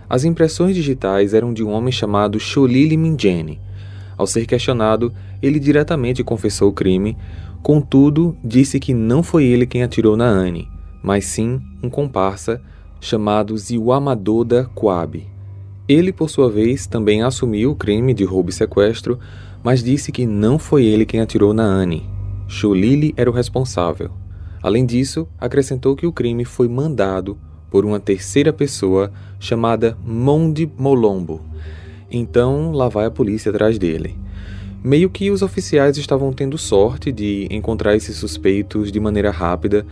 As 0.10 0.24
impressões 0.26 0.74
digitais 0.74 1.36
eram 1.36 1.54
de 1.54 1.64
um 1.64 1.70
homem 1.70 1.92
chamado 1.92 2.40
Sholili 2.40 2.98
Minjeni. 2.98 3.62
Ao 4.18 4.26
ser 4.26 4.48
questionado, 4.48 5.14
ele 5.40 5.60
diretamente 5.60 6.24
confessou 6.24 6.70
o 6.72 6.74
crime, 6.74 7.16
contudo, 7.62 8.36
disse 8.44 8.80
que 8.80 8.92
não 8.92 9.22
foi 9.22 9.44
ele 9.44 9.68
quem 9.68 9.84
atirou 9.84 10.18
na 10.18 10.26
Anne, 10.26 10.68
mas 11.04 11.26
sim 11.26 11.62
um 11.84 11.92
comparsa 11.92 12.60
chamado 13.00 13.56
Ziwamadoda 13.56 14.68
Kwabe. 14.74 15.28
Ele, 15.88 16.12
por 16.12 16.28
sua 16.28 16.50
vez, 16.50 16.88
também 16.88 17.22
assumiu 17.22 17.70
o 17.70 17.76
crime 17.76 18.16
de 18.16 18.24
roubo 18.24 18.50
e 18.50 18.54
sequestro, 18.54 19.20
mas 19.64 19.84
disse 19.84 20.12
que 20.12 20.26
não 20.26 20.58
foi 20.58 20.86
ele 20.86 21.06
quem 21.06 21.22
atirou 21.22 21.54
na 21.54 21.66
Anne. 21.66 22.12
Cholili 22.54 23.16
era 23.18 23.30
o 23.30 23.34
responsável. 23.34 24.12
Além 24.62 24.86
disso, 24.86 25.28
acrescentou 25.40 25.96
que 25.96 26.06
o 26.06 26.12
crime 26.12 26.46
foi 26.46 26.68
mandado 26.68 27.36
por 27.72 27.84
uma 27.84 28.00
terceira 28.00 28.54
pessoa 28.54 29.12
chamada 29.40 29.98
Monde 30.06 30.72
Molombo. 30.78 31.42
Então, 32.12 32.72
lá 32.72 32.88
vai 32.88 33.08
a 33.08 33.12
polícia 33.12 33.50
atrás 33.50 33.80
dele. 33.80 34.16
Meio 34.84 35.10
que 35.10 35.32
os 35.32 35.42
oficiais 35.42 35.98
estavam 35.98 36.32
tendo 36.32 36.56
sorte 36.56 37.12
de 37.12 37.48
encontrar 37.50 37.96
esses 37.96 38.18
suspeitos 38.18 38.92
de 38.92 39.00
maneira 39.00 39.32
rápida, 39.32 39.84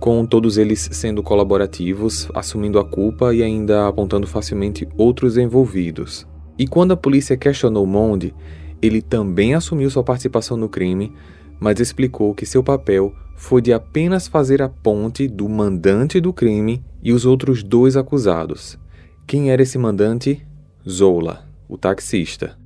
com 0.00 0.24
todos 0.24 0.56
eles 0.56 0.88
sendo 0.90 1.22
colaborativos, 1.22 2.26
assumindo 2.34 2.78
a 2.78 2.84
culpa 2.84 3.34
e 3.34 3.42
ainda 3.42 3.86
apontando 3.86 4.26
facilmente 4.26 4.88
outros 4.96 5.36
envolvidos. 5.36 6.26
E 6.58 6.66
quando 6.66 6.92
a 6.92 6.96
polícia 6.96 7.36
questionou 7.36 7.86
Monde, 7.86 8.34
ele 8.80 9.02
também 9.02 9.54
assumiu 9.54 9.90
sua 9.90 10.02
participação 10.02 10.56
no 10.56 10.70
crime, 10.70 11.12
mas 11.60 11.80
explicou 11.80 12.34
que 12.34 12.46
seu 12.46 12.62
papel 12.62 13.14
foi 13.36 13.62
de 13.62 13.72
apenas 13.72 14.26
fazer 14.26 14.60
a 14.60 14.68
ponte 14.68 15.28
do 15.28 15.48
mandante 15.48 16.20
do 16.20 16.32
crime 16.32 16.82
e 17.02 17.12
os 17.12 17.24
outros 17.24 17.62
dois 17.62 17.96
acusados. 17.96 18.78
Quem 19.26 19.50
era 19.50 19.62
esse 19.62 19.78
mandante? 19.78 20.44
Zola, 20.88 21.46
o 21.68 21.76
taxista. 21.76 22.56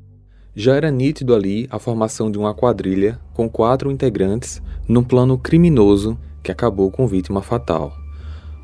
Já 0.55 0.75
era 0.75 0.91
nítido 0.91 1.35
ali 1.35 1.67
a 1.71 1.79
formação 1.79 2.31
de 2.31 2.39
uma 2.39 2.55
quadrilha 2.55 3.19
com 3.33 3.49
quatro 3.49 3.91
integrantes 3.91 4.63
num 4.87 5.03
plano 5.03 5.39
criminoso 5.39 6.19
que 6.43 6.53
acabou 6.53 6.91
com 6.91 7.07
vítima 7.07 7.43
fatal. 7.43 7.93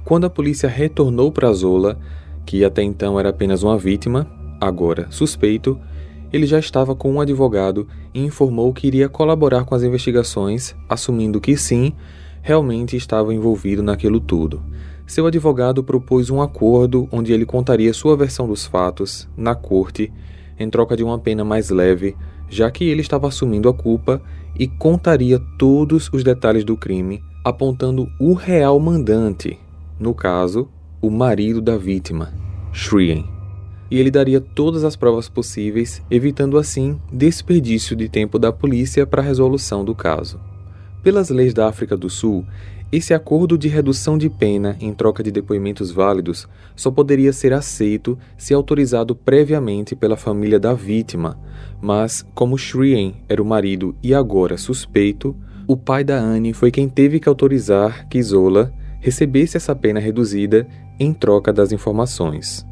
Quando 0.04 0.24
a 0.24 0.30
polícia 0.30 0.68
retornou 0.68 1.30
para 1.32 1.52
Zola, 1.52 1.98
que 2.46 2.64
até 2.64 2.82
então 2.82 3.18
era 3.18 3.28
apenas 3.28 3.62
uma 3.62 3.78
vítima, 3.78 4.26
agora 4.60 5.06
suspeito, 5.10 5.78
ele 6.32 6.46
já 6.46 6.58
estava 6.58 6.94
com 6.94 7.12
um 7.12 7.20
advogado 7.20 7.86
e 8.12 8.20
informou 8.20 8.72
que 8.72 8.86
iria 8.86 9.08
colaborar 9.08 9.64
com 9.64 9.74
as 9.74 9.82
investigações, 9.82 10.74
assumindo 10.88 11.40
que 11.40 11.56
sim, 11.56 11.92
realmente 12.42 12.96
estava 12.96 13.34
envolvido 13.34 13.82
naquilo 13.82 14.20
tudo. 14.20 14.62
Seu 15.06 15.26
advogado 15.26 15.82
propôs 15.82 16.30
um 16.30 16.42
acordo 16.42 17.08
onde 17.10 17.32
ele 17.32 17.46
contaria 17.46 17.92
sua 17.94 18.16
versão 18.16 18.46
dos 18.46 18.66
fatos 18.66 19.28
na 19.36 19.54
corte 19.54 20.12
em 20.58 20.68
troca 20.68 20.96
de 20.96 21.04
uma 21.04 21.18
pena 21.18 21.44
mais 21.44 21.70
leve, 21.70 22.16
já 22.48 22.70
que 22.70 22.84
ele 22.84 23.00
estava 23.00 23.28
assumindo 23.28 23.68
a 23.68 23.74
culpa 23.74 24.20
e 24.58 24.66
contaria 24.66 25.40
todos 25.58 26.10
os 26.12 26.24
detalhes 26.24 26.64
do 26.64 26.76
crime 26.76 27.22
apontando 27.44 28.10
o 28.18 28.34
real 28.34 28.78
mandante, 28.78 29.58
no 29.98 30.14
caso, 30.14 30.68
o 31.00 31.10
marido 31.10 31.62
da 31.62 31.78
vítima, 31.78 32.32
Shrien. 32.72 33.37
E 33.90 33.98
ele 33.98 34.10
daria 34.10 34.40
todas 34.40 34.84
as 34.84 34.96
provas 34.96 35.28
possíveis, 35.28 36.02
evitando 36.10 36.58
assim 36.58 37.00
desperdício 37.12 37.96
de 37.96 38.08
tempo 38.08 38.38
da 38.38 38.52
polícia 38.52 39.06
para 39.06 39.22
a 39.22 39.24
resolução 39.24 39.84
do 39.84 39.94
caso. 39.94 40.40
Pelas 41.02 41.30
leis 41.30 41.54
da 41.54 41.68
África 41.68 41.96
do 41.96 42.10
Sul, 42.10 42.44
esse 42.90 43.12
acordo 43.12 43.58
de 43.58 43.68
redução 43.68 44.16
de 44.16 44.30
pena 44.30 44.74
em 44.80 44.94
troca 44.94 45.22
de 45.22 45.30
depoimentos 45.30 45.90
válidos 45.90 46.48
só 46.74 46.90
poderia 46.90 47.34
ser 47.34 47.52
aceito 47.52 48.18
se 48.36 48.54
autorizado 48.54 49.14
previamente 49.14 49.94
pela 49.94 50.16
família 50.16 50.58
da 50.58 50.72
vítima, 50.72 51.38
mas 51.82 52.26
como 52.34 52.56
Shrien 52.56 53.16
era 53.28 53.42
o 53.42 53.44
marido 53.44 53.94
e 54.02 54.14
agora 54.14 54.56
suspeito, 54.56 55.36
o 55.66 55.76
pai 55.76 56.02
da 56.02 56.18
Anne 56.18 56.54
foi 56.54 56.70
quem 56.70 56.88
teve 56.88 57.20
que 57.20 57.28
autorizar 57.28 58.08
que 58.08 58.22
Zola 58.22 58.72
recebesse 59.00 59.58
essa 59.58 59.76
pena 59.76 60.00
reduzida 60.00 60.66
em 60.98 61.12
troca 61.12 61.52
das 61.52 61.72
informações. 61.72 62.66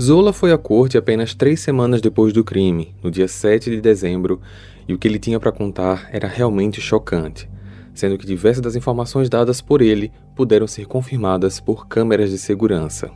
Zola 0.00 0.32
foi 0.32 0.52
à 0.52 0.58
corte 0.58 0.98
apenas 0.98 1.34
três 1.34 1.60
semanas 1.60 2.00
depois 2.00 2.32
do 2.32 2.42
crime, 2.42 2.94
no 3.02 3.10
dia 3.10 3.28
7 3.28 3.70
de 3.70 3.80
dezembro, 3.80 4.40
e 4.88 4.92
o 4.92 4.98
que 4.98 5.06
ele 5.06 5.20
tinha 5.20 5.38
para 5.38 5.52
contar 5.52 6.08
era 6.12 6.26
realmente 6.26 6.80
chocante, 6.80 7.48
sendo 7.94 8.18
que 8.18 8.26
diversas 8.26 8.60
das 8.60 8.74
informações 8.74 9.28
dadas 9.28 9.60
por 9.60 9.80
ele 9.80 10.10
puderam 10.34 10.66
ser 10.66 10.86
confirmadas 10.86 11.60
por 11.60 11.86
câmeras 11.86 12.30
de 12.30 12.38
segurança. 12.38 13.08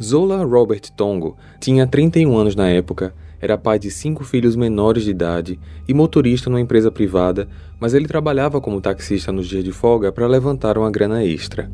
Zola 0.00 0.44
Robert 0.44 0.82
Tongo 0.94 1.36
tinha 1.58 1.86
31 1.86 2.36
anos 2.36 2.54
na 2.54 2.68
época 2.68 3.14
era 3.40 3.56
pai 3.56 3.78
de 3.78 3.90
cinco 3.90 4.24
filhos 4.24 4.56
menores 4.56 5.04
de 5.04 5.10
idade 5.10 5.60
e 5.86 5.94
motorista 5.94 6.50
numa 6.50 6.60
empresa 6.60 6.90
privada, 6.90 7.48
mas 7.78 7.94
ele 7.94 8.08
trabalhava 8.08 8.60
como 8.60 8.80
taxista 8.80 9.30
nos 9.30 9.46
dias 9.46 9.62
de 9.62 9.70
folga 9.70 10.10
para 10.10 10.26
levantar 10.26 10.76
uma 10.76 10.90
grana 10.90 11.24
extra. 11.24 11.70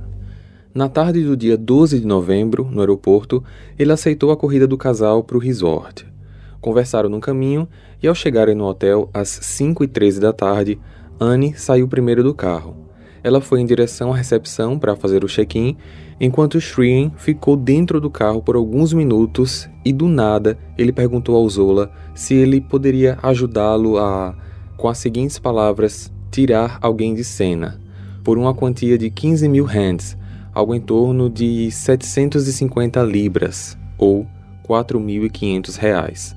Na 0.75 0.88
tarde 0.88 1.23
do 1.23 1.37
dia 1.37 1.57
12 1.57 2.00
de 2.00 2.07
novembro, 2.07 2.69
no 2.69 2.81
aeroporto, 2.81 3.45
ele 3.78 3.93
aceitou 3.93 4.33
a 4.33 4.37
corrida 4.37 4.66
do 4.66 4.76
casal 4.76 5.23
para 5.23 5.37
o 5.37 5.40
resort. 5.40 6.04
Conversaram 6.61 7.09
no 7.09 7.21
caminho 7.21 7.69
e, 8.02 8.09
ao 8.09 8.14
chegarem 8.14 8.57
no 8.57 8.64
hotel 8.64 9.09
às 9.14 9.28
5 9.28 9.85
e 9.85 9.87
13 9.87 10.19
da 10.19 10.33
tarde, 10.33 10.81
Anne 11.21 11.54
saiu 11.57 11.87
primeiro 11.87 12.25
do 12.25 12.35
carro. 12.35 12.75
Ela 13.23 13.40
foi 13.40 13.61
em 13.61 13.66
direção 13.66 14.12
à 14.12 14.16
recepção 14.16 14.76
para 14.76 14.97
fazer 14.97 15.23
o 15.23 15.28
check-in, 15.28 15.76
enquanto 16.21 16.61
Shreen 16.61 17.12
ficou 17.19 17.57
dentro 17.57 18.00
do 18.00 18.11
carro 18.11 18.43
por 18.43 18.57
alguns 18.57 18.93
minutos 18.93 19.69
e 19.85 19.93
do 19.93 20.09
nada 20.09 20.59
ele 20.76 20.93
perguntou 20.93 21.37
ao 21.37 21.49
Zola 21.49 21.93
se 22.16 22.35
ele 22.35 22.61
poderia 22.61 23.16
ajudá-lo 23.23 23.97
a, 23.97 24.35
com 24.76 24.88
as 24.88 24.99
seguintes 24.99 25.38
palavras, 25.38 26.12
tirar 26.33 26.81
alguém 26.83 27.14
de 27.14 27.23
cena, 27.23 27.81
por 28.25 28.37
uma 28.37 28.52
quantia 28.52 28.99
de 28.99 29.09
15 29.09 29.49
mil 29.49 29.64
rands, 29.64 30.16
algo 30.54 30.75
em 30.75 30.80
torno 30.80 31.28
de 31.28 31.70
750 31.70 33.02
libras, 33.02 33.76
ou 33.99 34.26
4.500 34.68 35.76
reais. 35.76 36.37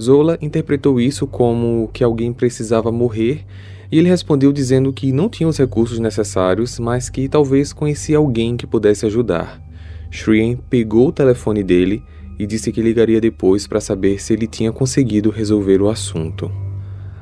Zola 0.00 0.36
interpretou 0.42 1.00
isso 1.00 1.26
como 1.26 1.88
que 1.92 2.02
alguém 2.02 2.32
precisava 2.32 2.90
morrer 2.90 3.44
e 3.90 3.98
ele 3.98 4.08
respondeu 4.08 4.52
dizendo 4.52 4.92
que 4.92 5.12
não 5.12 5.28
tinha 5.28 5.48
os 5.48 5.58
recursos 5.58 5.98
necessários, 5.98 6.78
mas 6.78 7.10
que 7.10 7.28
talvez 7.28 7.72
conhecia 7.74 8.16
alguém 8.16 8.56
que 8.56 8.66
pudesse 8.66 9.04
ajudar. 9.04 9.62
Shrien 10.10 10.58
pegou 10.68 11.08
o 11.08 11.12
telefone 11.12 11.62
dele 11.62 12.02
e 12.38 12.46
disse 12.46 12.72
que 12.72 12.82
ligaria 12.82 13.20
depois 13.20 13.66
para 13.66 13.80
saber 13.80 14.20
se 14.20 14.32
ele 14.32 14.46
tinha 14.46 14.72
conseguido 14.72 15.30
resolver 15.30 15.80
o 15.82 15.90
assunto. 15.90 16.50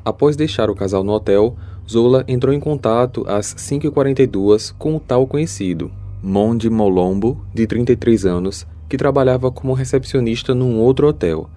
Após 0.04 0.36
deixar 0.36 0.70
o 0.70 0.74
casal 0.74 1.02
no 1.02 1.12
hotel, 1.12 1.56
Zola 1.88 2.24
entrou 2.28 2.54
em 2.54 2.60
contato 2.60 3.24
às 3.26 3.52
5h42 3.54 4.72
com 4.78 4.94
o 4.94 5.00
tal 5.00 5.26
conhecido, 5.26 5.90
Monde 6.22 6.68
Molombo, 6.68 7.44
de 7.54 7.66
33 7.66 8.26
anos, 8.26 8.66
que 8.88 8.96
trabalhava 8.96 9.50
como 9.50 9.72
recepcionista 9.72 10.54
num 10.54 10.78
outro 10.78 11.08
hotel 11.08 11.48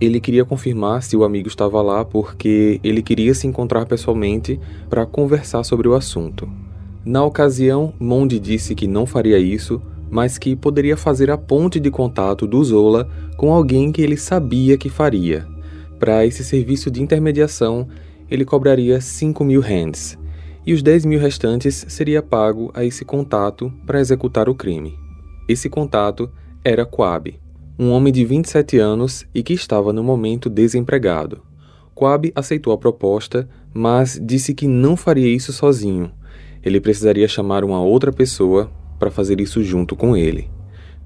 ele 0.00 0.20
queria 0.20 0.44
confirmar 0.44 1.02
se 1.02 1.16
o 1.16 1.24
amigo 1.24 1.48
estava 1.48 1.80
lá 1.80 2.04
porque 2.04 2.78
ele 2.84 3.02
queria 3.02 3.34
se 3.34 3.46
encontrar 3.46 3.86
pessoalmente 3.86 4.60
para 4.90 5.06
conversar 5.06 5.64
sobre 5.64 5.88
o 5.88 5.94
assunto. 5.94 6.48
Na 7.04 7.24
ocasião, 7.24 7.94
Monde 7.98 8.38
disse 8.38 8.74
que 8.74 8.86
não 8.86 9.06
faria 9.06 9.38
isso 9.38 9.80
mas 10.08 10.38
que 10.38 10.54
poderia 10.54 10.96
fazer 10.96 11.32
a 11.32 11.36
ponte 11.36 11.80
de 11.80 11.90
contato 11.90 12.46
do 12.46 12.62
Zola 12.62 13.08
com 13.36 13.52
alguém 13.52 13.90
que 13.90 14.00
ele 14.00 14.16
sabia 14.16 14.78
que 14.78 14.88
faria. 14.88 15.44
Para 15.98 16.24
esse 16.24 16.44
serviço 16.44 16.92
de 16.92 17.02
intermediação, 17.02 17.88
ele 18.30 18.44
cobraria 18.44 19.00
5 19.00 19.42
mil 19.42 19.60
hands, 19.60 20.16
e 20.66 20.74
os 20.74 20.82
10 20.82 21.04
mil 21.04 21.20
restantes 21.20 21.86
seria 21.88 22.20
pago 22.20 22.70
a 22.74 22.84
esse 22.84 23.04
contato 23.04 23.72
para 23.86 24.00
executar 24.00 24.48
o 24.48 24.54
crime. 24.54 24.98
Esse 25.48 25.70
contato 25.70 26.28
era 26.64 26.84
Quab, 26.84 27.38
um 27.78 27.90
homem 27.92 28.12
de 28.12 28.24
27 28.24 28.78
anos 28.78 29.24
e 29.32 29.42
que 29.42 29.52
estava 29.52 29.92
no 29.92 30.02
momento 30.02 30.50
desempregado. 30.50 31.40
Quab 31.94 32.32
aceitou 32.34 32.72
a 32.72 32.78
proposta, 32.78 33.48
mas 33.72 34.20
disse 34.20 34.52
que 34.52 34.66
não 34.66 34.96
faria 34.96 35.28
isso 35.28 35.52
sozinho. 35.52 36.10
Ele 36.62 36.80
precisaria 36.80 37.28
chamar 37.28 37.64
uma 37.64 37.80
outra 37.80 38.12
pessoa 38.12 38.70
para 38.98 39.10
fazer 39.10 39.40
isso 39.40 39.62
junto 39.62 39.94
com 39.94 40.16
ele. 40.16 40.50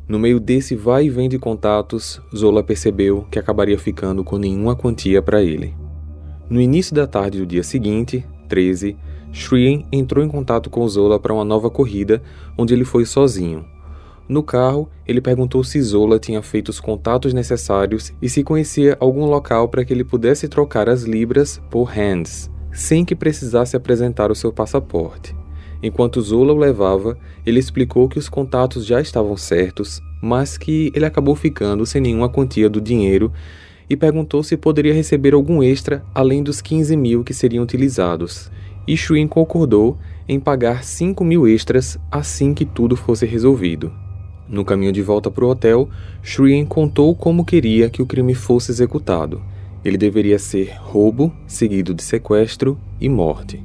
No 0.09 0.19
meio 0.19 0.41
desse 0.41 0.75
vai 0.75 1.05
e 1.05 1.11
vem 1.11 1.29
de 1.29 1.39
contatos, 1.39 2.21
Zola 2.35 2.65
percebeu 2.65 3.27
que 3.31 3.39
acabaria 3.39 3.79
ficando 3.79 4.25
com 4.25 4.39
nenhuma 4.39 4.75
quantia 4.75 5.21
para 5.21 5.43
ele. 5.43 5.75
No 6.49 6.61
início 6.61 6.95
da 6.95 7.07
tarde 7.07 7.39
do 7.39 7.47
dia 7.47 7.63
seguinte, 7.63 8.27
13, 8.49 8.97
Shrien 9.33 9.87
entrou 9.93 10.25
em 10.25 10.29
contato 10.29 10.69
com 10.69 10.87
Zola 10.89 11.19
para 11.19 11.33
uma 11.33 11.45
nova 11.45 11.71
corrida, 11.71 12.23
onde 12.57 12.75
ele 12.75 12.85
foi 12.85 13.05
sozinho. 13.05 13.65
No 14.29 14.43
carro, 14.43 14.89
ele 15.07 15.21
perguntou 15.21 15.65
se 15.65 15.81
Zola 15.83 16.19
tinha 16.19 16.41
feito 16.41 16.69
os 16.69 16.79
contatos 16.79 17.35
necessários 17.35 18.13
e 18.23 18.29
se 18.29 18.45
conhecia 18.45 18.97
algum 19.01 19.25
local 19.25 19.69
para 19.69 19.85
que 19.85 19.93
ele 19.93 20.05
pudesse 20.05 20.47
trocar 20.49 20.89
as 20.89 21.03
libras 21.03 21.61
por 21.69 21.85
hands, 21.85 22.49
sem 22.73 23.05
que 23.05 23.17
precisasse 23.17 23.77
apresentar 23.77 24.31
o 24.31 24.35
seu 24.35 24.53
passaporte. 24.53 25.35
Enquanto 25.83 26.21
Zola 26.21 26.53
o 26.53 26.59
levava, 26.59 27.19
ele 27.45 27.59
explicou 27.59 28.09
que 28.09 28.19
os 28.19 28.29
contatos 28.29 28.85
já 28.85 29.01
estavam 29.01 29.37
certos, 29.37 30.01
mas 30.23 30.59
que 30.59 30.93
ele 30.95 31.07
acabou 31.07 31.35
ficando 31.35 31.87
sem 31.87 32.01
nenhuma 32.01 32.29
quantia 32.29 32.69
do 32.69 32.81
dinheiro 32.81 33.33
e 33.89 33.97
perguntou 33.97 34.45
se 34.45 34.57
poderia 34.57 34.95
receber 34.95 35.35
algum 35.35 35.61
extra 35.61 36.05
além 36.15 36.43
dos 36.43 36.61
15 36.61 36.97
mil 36.97 37.25
que 37.25 37.35
seriam 37.35 37.65
utilizados. 37.65 38.49
E 38.87 38.97
Shuin 38.97 39.29
concordou 39.29 39.99
em 40.29 40.39
pagar 40.41 40.85
5 40.85 41.25
mil 41.25 41.47
extras 41.47 41.99
assim 42.11 42.55
que 42.55 42.65
tudo 42.65 42.97
fosse 42.97 43.27
resolvido. 43.27 43.93
No 44.49 44.65
caminho 44.65 44.93
de 44.93 45.01
volta 45.01 45.31
para 45.31 45.45
o 45.45 45.49
hotel, 45.49 45.89
Shuin 46.23 46.65
contou 46.65 47.15
como 47.15 47.45
queria 47.45 47.89
que 47.89 48.03
o 48.03 48.07
crime 48.07 48.35
fosse 48.35 48.73
executado. 48.73 49.41
Ele 49.85 49.97
deveria 49.97 50.39
ser 50.39 50.77
roubo, 50.81 51.33
seguido 51.47 51.95
de 51.95 52.03
sequestro 52.03 52.79
e 53.01 53.09
morte. 53.09 53.63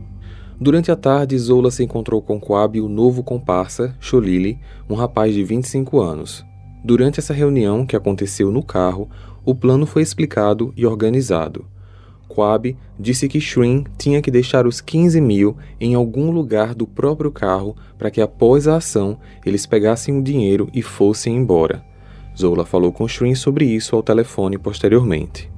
Durante 0.60 0.92
a 0.92 0.96
tarde, 0.96 1.38
Zola 1.38 1.70
se 1.70 1.84
encontrou 1.84 2.22
com 2.22 2.40
Quab, 2.40 2.80
o 2.80 2.88
novo 2.88 3.24
comparsa, 3.24 3.96
Cholili, 4.00 4.58
um 4.90 4.96
rapaz 4.96 5.34
de 5.34 5.44
25 5.44 6.00
anos. 6.00 6.46
Durante 6.84 7.20
essa 7.20 7.34
reunião, 7.34 7.86
que 7.86 7.96
aconteceu 7.96 8.52
no 8.52 8.64
carro, 8.64 9.10
o 9.44 9.54
plano 9.54 9.86
foi 9.86 10.02
explicado 10.02 10.74
e 10.78 10.86
organizado. 10.86 11.66
Quab 12.28 12.76
disse 13.00 13.28
que 13.28 13.40
Shrin 13.40 13.86
tinha 13.98 14.22
que 14.22 14.32
deixar 14.32 14.66
os 14.68 14.82
15 14.82 15.20
mil 15.22 15.56
em 15.80 15.96
algum 15.96 16.32
lugar 16.32 16.74
do 16.74 16.86
próprio 16.86 17.32
carro 17.32 17.76
para 17.98 18.12
que 18.12 18.22
após 18.22 18.68
a 18.68 18.78
ação 18.78 19.18
eles 19.46 19.66
pegassem 19.66 20.18
o 20.18 20.24
dinheiro 20.24 20.70
e 20.74 20.82
fossem 20.82 21.36
embora. 21.36 21.84
Zola 22.38 22.66
falou 22.66 22.92
com 22.92 23.08
Shrin 23.08 23.36
sobre 23.36 23.66
isso 23.66 23.96
ao 23.96 24.04
telefone 24.04 24.58
posteriormente. 24.58 25.50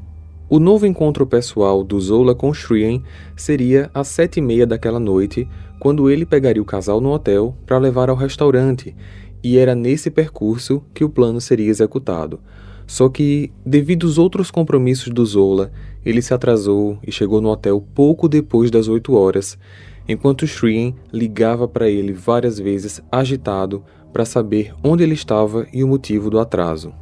O 0.50 0.60
novo 0.60 0.86
encontro 0.86 1.28
pessoal 1.28 1.84
do 1.84 2.00
Zola 2.00 2.34
com 2.34 2.54
Shrien 2.54 3.04
seria 3.36 3.92
às 3.94 4.08
sete 4.08 4.38
e 4.38 4.42
meia 4.42 4.66
daquela 4.66 4.98
noite, 4.98 5.46
quando 5.78 6.10
ele 6.10 6.26
pegaria 6.26 6.62
o 6.62 6.66
casal 6.66 7.02
no 7.02 7.12
hotel 7.12 7.54
para 7.66 7.78
levar 7.78 8.10
ao 8.10 8.16
restaurante, 8.16 8.96
e 9.44 9.58
era 9.58 9.76
nesse 9.76 10.10
percurso 10.10 10.82
que 10.94 11.04
o 11.04 11.10
plano 11.10 11.42
seria 11.42 11.70
executado. 11.70 12.40
Só 12.88 13.10
que, 13.10 13.52
devido 13.66 14.08
aos 14.08 14.18
outros 14.18 14.50
compromissos 14.50 15.14
do 15.14 15.26
Zola, 15.26 15.70
ele 16.08 16.22
se 16.22 16.34
atrasou 16.34 16.98
e 17.06 17.12
chegou 17.12 17.42
no 17.42 17.50
hotel 17.50 17.86
pouco 17.94 18.30
depois 18.30 18.72
das 18.72 18.88
oito 18.88 19.14
horas, 19.14 19.60
enquanto 20.08 20.48
Shrien 20.48 20.96
ligava 21.12 21.68
para 21.68 21.90
ele 21.90 22.14
várias 22.14 22.58
vezes 22.58 23.04
agitado 23.12 23.84
para 24.14 24.24
saber 24.24 24.74
onde 24.82 25.04
ele 25.04 25.16
estava 25.16 25.68
e 25.74 25.84
o 25.84 25.88
motivo 25.88 26.30
do 26.30 26.40
atraso. 26.40 26.94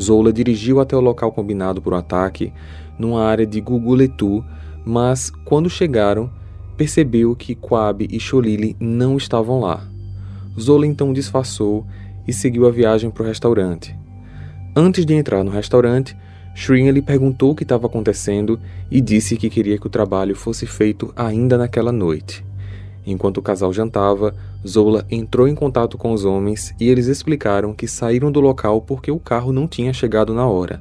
Zola 0.00 0.32
dirigiu 0.32 0.80
até 0.80 0.96
o 0.96 1.02
local 1.02 1.32
combinado 1.32 1.82
para 1.82 1.94
o 1.94 1.98
ataque, 1.98 2.50
numa 2.98 3.22
área 3.22 3.44
de 3.44 3.60
Guguletu, 3.60 4.42
mas 4.86 5.30
quando 5.44 5.68
chegaram, 5.68 6.30
percebeu 6.78 7.36
que 7.36 7.54
Quab 7.54 8.08
e 8.10 8.18
Cholili 8.18 8.74
não 8.80 9.18
estavam 9.18 9.60
lá. 9.60 9.86
Zola 10.58 10.86
então 10.86 11.12
disfarçou 11.12 11.84
e 12.26 12.32
seguiu 12.32 12.66
a 12.66 12.70
viagem 12.70 13.10
para 13.10 13.22
o 13.22 13.26
restaurante. 13.26 13.94
Antes 14.74 15.04
de 15.04 15.12
entrar 15.12 15.44
no 15.44 15.50
restaurante, 15.50 16.16
Shrin 16.54 16.90
lhe 16.90 17.00
perguntou 17.00 17.52
o 17.52 17.54
que 17.54 17.62
estava 17.62 17.86
acontecendo 17.86 18.58
e 18.90 19.00
disse 19.00 19.36
que 19.36 19.48
queria 19.48 19.78
que 19.78 19.86
o 19.86 19.90
trabalho 19.90 20.34
fosse 20.34 20.66
feito 20.66 21.12
ainda 21.16 21.56
naquela 21.56 21.92
noite. 21.92 22.44
Enquanto 23.06 23.38
o 23.38 23.42
casal 23.42 23.72
jantava, 23.72 24.34
Zola 24.66 25.06
entrou 25.10 25.48
em 25.48 25.54
contato 25.54 25.96
com 25.96 26.12
os 26.12 26.24
homens 26.24 26.74
e 26.78 26.88
eles 26.88 27.06
explicaram 27.06 27.72
que 27.72 27.88
saíram 27.88 28.30
do 28.30 28.40
local 28.40 28.82
porque 28.82 29.10
o 29.10 29.18
carro 29.18 29.52
não 29.52 29.66
tinha 29.66 29.92
chegado 29.92 30.34
na 30.34 30.46
hora. 30.46 30.80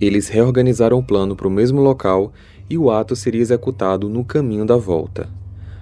Eles 0.00 0.28
reorganizaram 0.28 0.98
o 0.98 1.02
plano 1.02 1.34
para 1.34 1.48
o 1.48 1.50
mesmo 1.50 1.80
local 1.80 2.32
e 2.70 2.78
o 2.78 2.90
ato 2.90 3.16
seria 3.16 3.40
executado 3.40 4.08
no 4.08 4.24
caminho 4.24 4.64
da 4.64 4.76
volta. 4.76 5.28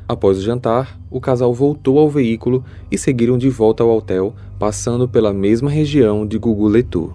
Após 0.06 0.38
o 0.38 0.42
jantar, 0.42 0.98
o 1.10 1.20
casal 1.20 1.52
voltou 1.52 1.98
ao 1.98 2.10
veículo 2.10 2.64
e 2.90 2.98
seguiram 2.98 3.38
de 3.38 3.48
volta 3.48 3.82
ao 3.82 3.96
hotel, 3.96 4.34
passando 4.58 5.08
pela 5.08 5.32
mesma 5.32 5.70
região 5.70 6.26
de 6.26 6.38
Guguletu. 6.38 7.12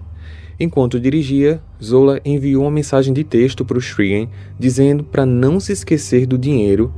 Enquanto 0.62 1.00
dirigia, 1.00 1.58
Zola 1.82 2.20
enviou 2.22 2.64
uma 2.64 2.70
mensagem 2.70 3.14
de 3.14 3.24
texto 3.24 3.64
para 3.64 3.78
o 3.78 3.80
Shrien 3.80 4.28
dizendo 4.58 5.02
para 5.02 5.24
não 5.24 5.58
se 5.58 5.72
esquecer 5.72 6.26
do 6.26 6.36
dinheiro 6.36 6.92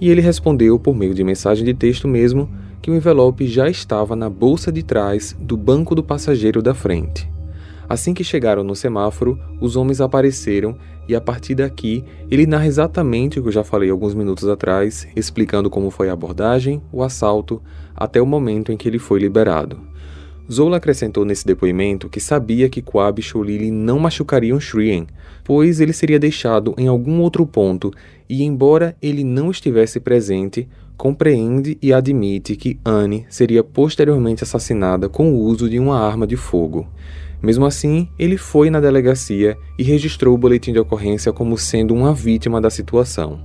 e 0.00 0.08
ele 0.08 0.20
respondeu 0.20 0.78
por 0.78 0.94
meio 0.94 1.12
de 1.12 1.24
mensagem 1.24 1.64
de 1.64 1.74
texto 1.74 2.06
mesmo 2.06 2.48
que 2.80 2.92
o 2.92 2.94
envelope 2.94 3.44
já 3.48 3.68
estava 3.68 4.14
na 4.14 4.30
bolsa 4.30 4.70
de 4.70 4.84
trás 4.84 5.36
do 5.36 5.56
banco 5.56 5.96
do 5.96 6.02
passageiro 6.02 6.62
da 6.62 6.72
frente. 6.74 7.28
Assim 7.88 8.14
que 8.14 8.22
chegaram 8.22 8.62
no 8.62 8.76
semáforo, 8.76 9.36
os 9.60 9.74
homens 9.74 10.00
apareceram 10.00 10.76
e 11.08 11.16
a 11.16 11.20
partir 11.20 11.56
daqui 11.56 12.04
ele 12.30 12.46
narra 12.46 12.68
exatamente 12.68 13.40
o 13.40 13.42
que 13.42 13.48
eu 13.48 13.52
já 13.52 13.64
falei 13.64 13.90
alguns 13.90 14.14
minutos 14.14 14.46
atrás, 14.46 15.08
explicando 15.16 15.68
como 15.68 15.90
foi 15.90 16.08
a 16.08 16.12
abordagem, 16.12 16.80
o 16.92 17.02
assalto, 17.02 17.60
até 17.96 18.22
o 18.22 18.26
momento 18.26 18.70
em 18.70 18.76
que 18.76 18.86
ele 18.86 19.00
foi 19.00 19.18
liberado. 19.18 19.80
Zola 20.50 20.78
acrescentou 20.78 21.24
nesse 21.24 21.46
depoimento 21.46 22.08
que 22.08 22.20
sabia 22.20 22.68
que 22.68 22.80
Quab 22.80 23.20
e 23.20 23.22
Cholili 23.22 23.70
não 23.70 23.98
machucariam 23.98 24.58
Shrien, 24.58 25.06
pois 25.44 25.80
ele 25.80 25.92
seria 25.92 26.18
deixado 26.18 26.74
em 26.78 26.86
algum 26.86 27.20
outro 27.20 27.46
ponto 27.46 27.92
e, 28.28 28.42
embora 28.42 28.96
ele 29.02 29.24
não 29.24 29.50
estivesse 29.50 30.00
presente, 30.00 30.66
compreende 30.96 31.76
e 31.82 31.92
admite 31.92 32.56
que 32.56 32.78
Anne 32.84 33.26
seria 33.28 33.62
posteriormente 33.62 34.42
assassinada 34.42 35.08
com 35.08 35.32
o 35.32 35.38
uso 35.38 35.68
de 35.68 35.78
uma 35.78 36.00
arma 36.00 36.26
de 36.26 36.36
fogo. 36.36 36.88
Mesmo 37.42 37.64
assim, 37.64 38.08
ele 38.18 38.36
foi 38.36 38.68
na 38.68 38.80
delegacia 38.80 39.56
e 39.78 39.82
registrou 39.82 40.34
o 40.34 40.38
boletim 40.38 40.72
de 40.72 40.80
ocorrência 40.80 41.32
como 41.32 41.56
sendo 41.56 41.94
uma 41.94 42.12
vítima 42.12 42.60
da 42.60 42.68
situação. 42.68 43.38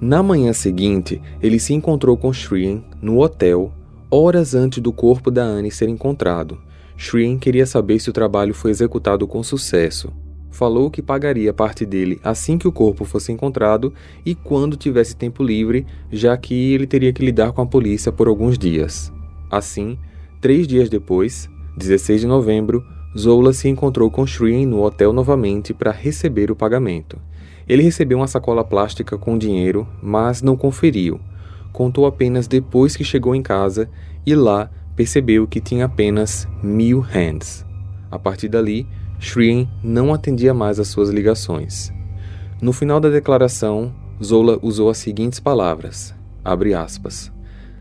Na 0.00 0.22
manhã 0.22 0.52
seguinte, 0.52 1.20
ele 1.42 1.58
se 1.58 1.72
encontrou 1.72 2.16
com 2.16 2.32
Shreen 2.32 2.84
no 3.00 3.20
hotel, 3.20 3.72
horas 4.14 4.54
antes 4.54 4.80
do 4.80 4.92
corpo 4.92 5.28
da 5.28 5.42
Anne 5.42 5.72
ser 5.72 5.88
encontrado. 5.88 6.58
Shreen 6.96 7.36
queria 7.36 7.66
saber 7.66 7.98
se 7.98 8.10
o 8.10 8.12
trabalho 8.12 8.54
foi 8.54 8.70
executado 8.70 9.26
com 9.26 9.42
sucesso. 9.42 10.12
Falou 10.52 10.88
que 10.88 11.02
pagaria 11.02 11.52
parte 11.52 11.84
dele 11.84 12.20
assim 12.22 12.56
que 12.56 12.68
o 12.68 12.70
corpo 12.70 13.04
fosse 13.04 13.32
encontrado 13.32 13.92
e 14.24 14.36
quando 14.36 14.76
tivesse 14.76 15.16
tempo 15.16 15.42
livre, 15.42 15.84
já 16.12 16.36
que 16.36 16.72
ele 16.72 16.86
teria 16.86 17.12
que 17.12 17.24
lidar 17.24 17.50
com 17.50 17.60
a 17.60 17.66
polícia 17.66 18.12
por 18.12 18.28
alguns 18.28 18.56
dias. 18.56 19.12
Assim, 19.50 19.98
três 20.40 20.68
dias 20.68 20.88
depois, 20.88 21.50
16 21.76 22.20
de 22.20 22.26
novembro, 22.28 22.84
Zola 23.18 23.52
se 23.52 23.68
encontrou 23.68 24.08
com 24.12 24.24
Shreen 24.24 24.64
no 24.64 24.84
hotel 24.84 25.12
novamente 25.12 25.74
para 25.74 25.90
receber 25.90 26.52
o 26.52 26.56
pagamento. 26.56 27.20
Ele 27.68 27.82
recebeu 27.82 28.18
uma 28.18 28.28
sacola 28.28 28.62
plástica 28.62 29.18
com 29.18 29.36
dinheiro, 29.36 29.88
mas 30.00 30.40
não 30.40 30.56
conferiu. 30.56 31.18
Contou 31.74 32.06
apenas 32.06 32.46
depois 32.46 32.94
que 32.96 33.02
chegou 33.02 33.34
em 33.34 33.42
casa 33.42 33.90
e 34.24 34.32
lá 34.32 34.70
percebeu 34.94 35.44
que 35.44 35.60
tinha 35.60 35.86
apenas 35.86 36.46
mil 36.62 37.00
hands. 37.00 37.66
A 38.12 38.16
partir 38.16 38.48
dali, 38.48 38.86
Shreen 39.18 39.68
não 39.82 40.14
atendia 40.14 40.54
mais 40.54 40.78
às 40.78 40.86
suas 40.86 41.08
ligações. 41.08 41.92
No 42.62 42.72
final 42.72 43.00
da 43.00 43.08
declaração, 43.08 43.92
Zola 44.22 44.56
usou 44.62 44.88
as 44.88 44.98
seguintes 44.98 45.40
palavras: 45.40 46.14
aspas, 46.78 47.32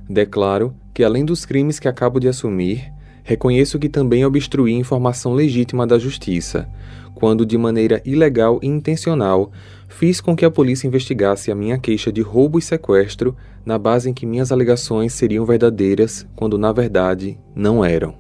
Declaro 0.09 0.73
que, 0.91 1.03
além 1.03 1.23
dos 1.23 1.45
crimes 1.45 1.77
que 1.77 1.87
acabo 1.87 2.19
de 2.19 2.27
assumir, 2.27 2.91
reconheço 3.23 3.77
que 3.77 3.89
também 3.89 4.25
obstruí 4.25 4.73
informação 4.73 5.33
legítima 5.35 5.85
da 5.85 5.99
justiça, 5.99 6.67
quando, 7.13 7.45
de 7.45 7.59
maneira 7.59 8.01
ilegal 8.03 8.59
e 8.63 8.67
intencional, 8.67 9.51
fiz 9.87 10.19
com 10.19 10.35
que 10.35 10.45
a 10.45 10.49
polícia 10.49 10.87
investigasse 10.87 11.51
a 11.51 11.55
minha 11.55 11.77
queixa 11.77 12.11
de 12.11 12.21
roubo 12.21 12.57
e 12.57 12.61
sequestro 12.61 13.37
na 13.65 13.77
base 13.77 14.09
em 14.09 14.13
que 14.13 14.25
minhas 14.25 14.51
alegações 14.51 15.13
seriam 15.13 15.45
verdadeiras, 15.45 16.27
quando 16.35 16.57
na 16.57 16.71
verdade 16.71 17.39
não 17.55 17.83
eram. 17.83 18.15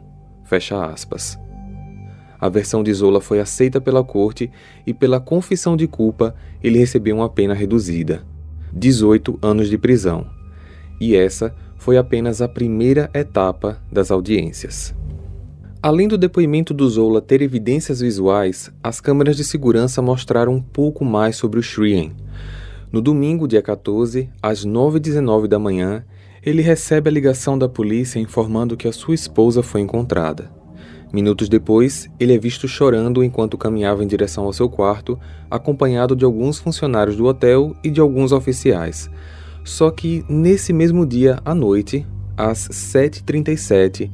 Fecha 0.45 0.85
aspas. 0.85 1.37
A 2.39 2.49
versão 2.49 2.83
de 2.83 2.93
Zola 2.93 3.21
foi 3.21 3.39
aceita 3.39 3.79
pela 3.79 4.03
corte 4.03 4.51
e, 4.85 4.93
pela 4.93 5.19
confissão 5.19 5.77
de 5.77 5.87
culpa, 5.87 6.35
ele 6.61 6.77
recebeu 6.77 7.15
uma 7.15 7.29
pena 7.29 7.53
reduzida 7.53 8.23
18 8.75 9.37
anos 9.41 9.69
de 9.69 9.77
prisão. 9.77 10.25
E 10.99 11.15
essa 11.15 11.53
foi 11.77 11.97
apenas 11.97 12.41
a 12.41 12.47
primeira 12.47 13.09
etapa 13.13 13.81
das 13.91 14.09
audiências. 14.09 14.95
Além 15.81 16.07
do 16.07 16.17
depoimento 16.17 16.73
do 16.73 16.89
Zola 16.89 17.21
ter 17.21 17.41
evidências 17.41 17.99
visuais, 17.99 18.71
as 18.81 19.01
câmeras 19.01 19.35
de 19.35 19.43
segurança 19.43 20.01
mostraram 20.01 20.53
um 20.53 20.61
pouco 20.61 21.03
mais 21.03 21.35
sobre 21.35 21.59
o 21.59 21.63
Shrien. 21.63 22.15
No 22.93 23.01
domingo, 23.01 23.47
dia 23.47 23.59
14, 23.59 24.29
às 24.39 24.63
9h19 24.63 25.47
da 25.47 25.57
manhã, 25.57 26.05
ele 26.45 26.61
recebe 26.61 27.09
a 27.09 27.11
ligação 27.11 27.57
da 27.57 27.67
polícia 27.67 28.19
informando 28.19 28.77
que 28.77 28.87
a 28.87 28.91
sua 28.91 29.15
esposa 29.15 29.63
foi 29.63 29.81
encontrada. 29.81 30.51
Minutos 31.11 31.49
depois, 31.49 32.07
ele 32.19 32.35
é 32.35 32.37
visto 32.37 32.67
chorando 32.67 33.23
enquanto 33.23 33.57
caminhava 33.57 34.03
em 34.03 34.07
direção 34.07 34.43
ao 34.43 34.53
seu 34.53 34.69
quarto, 34.69 35.19
acompanhado 35.49 36.15
de 36.15 36.23
alguns 36.23 36.59
funcionários 36.59 37.15
do 37.15 37.25
hotel 37.25 37.75
e 37.83 37.89
de 37.89 37.99
alguns 37.99 38.31
oficiais. 38.31 39.09
Só 39.65 39.89
que 39.89 40.23
nesse 40.29 40.71
mesmo 40.71 41.03
dia 41.03 41.39
à 41.43 41.55
noite, 41.55 42.05
às 42.37 42.59
7h37, 42.67 44.11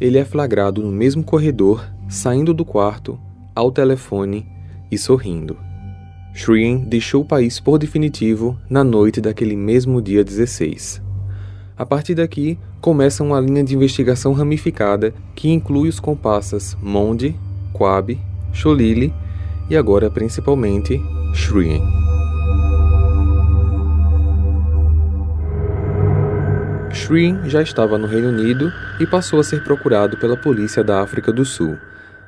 ele 0.00 0.16
é 0.16 0.24
flagrado 0.24 0.82
no 0.82 0.90
mesmo 0.90 1.22
corredor, 1.22 1.86
saindo 2.08 2.54
do 2.54 2.64
quarto, 2.64 3.20
ao 3.54 3.70
telefone 3.70 4.46
e 4.90 4.96
sorrindo. 4.96 5.71
Shreen 6.34 6.78
deixou 6.78 7.22
o 7.22 7.26
país 7.26 7.60
por 7.60 7.78
definitivo 7.78 8.58
na 8.68 8.82
noite 8.82 9.20
daquele 9.20 9.54
mesmo 9.54 10.00
dia 10.00 10.24
16. 10.24 11.02
A 11.76 11.84
partir 11.84 12.14
daqui, 12.14 12.58
começa 12.80 13.22
uma 13.22 13.40
linha 13.40 13.62
de 13.62 13.74
investigação 13.74 14.32
ramificada 14.32 15.12
que 15.34 15.50
inclui 15.50 15.88
os 15.88 16.00
compassas 16.00 16.76
Monde, 16.80 17.36
Quab, 17.72 18.18
Cholili 18.52 19.12
e 19.68 19.76
agora 19.76 20.10
principalmente 20.10 21.00
Shreen. 21.34 21.82
Shreen 26.92 27.48
já 27.48 27.62
estava 27.62 27.98
no 27.98 28.06
Reino 28.06 28.28
Unido 28.28 28.72
e 29.00 29.06
passou 29.06 29.40
a 29.40 29.44
ser 29.44 29.64
procurado 29.64 30.16
pela 30.18 30.36
polícia 30.36 30.84
da 30.84 31.02
África 31.02 31.32
do 31.32 31.44
Sul. 31.44 31.76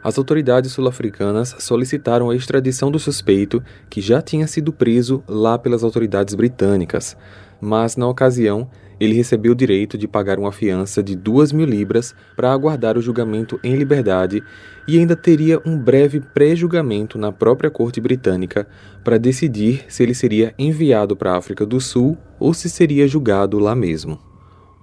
As 0.05 0.19
autoridades 0.19 0.73
sul-africanas 0.73 1.57
solicitaram 1.61 2.29
a 2.29 2.37
extradição 2.37 2.90
do 2.90 2.99
suspeito, 2.99 3.64
que 3.88 4.03
já 4.03 4.21
tinha 4.21 4.47
sido 4.47 4.71
preso 4.71 5.25
lá 5.27 5.59
pelas 5.59 5.83
autoridades 5.83 6.35
britânicas, 6.35 7.17
mas 7.59 7.97
na 7.97 8.07
ocasião 8.07 8.69
ele 9.01 9.14
recebeu 9.14 9.53
o 9.53 9.57
direito 9.57 9.97
de 9.97 10.07
pagar 10.07 10.38
uma 10.38 10.53
fiança 10.53 11.03
de 11.03 11.17
duas 11.17 11.53
mil 11.53 11.64
libras 11.64 12.14
para 12.37 12.53
aguardar 12.53 12.99
o 12.99 13.01
julgamento 13.01 13.59
em 13.64 13.75
liberdade 13.77 14.43
e 14.87 14.99
ainda 14.99 15.17
teria 15.17 15.59
um 15.64 15.79
breve 15.79 16.21
pré-julgamento 16.21 17.17
na 17.17 17.33
própria 17.33 17.71
corte 17.71 17.99
britânica 17.99 18.69
para 19.03 19.19
decidir 19.19 19.87
se 19.88 20.03
ele 20.03 20.14
seria 20.14 20.55
enviado 20.59 21.17
para 21.17 21.33
a 21.33 21.38
África 21.38 21.64
do 21.64 21.81
Sul 21.81 22.19
ou 22.38 22.53
se 22.53 22.69
seria 22.69 23.09
julgado 23.09 23.59
lá 23.59 23.75
mesmo. 23.75 24.19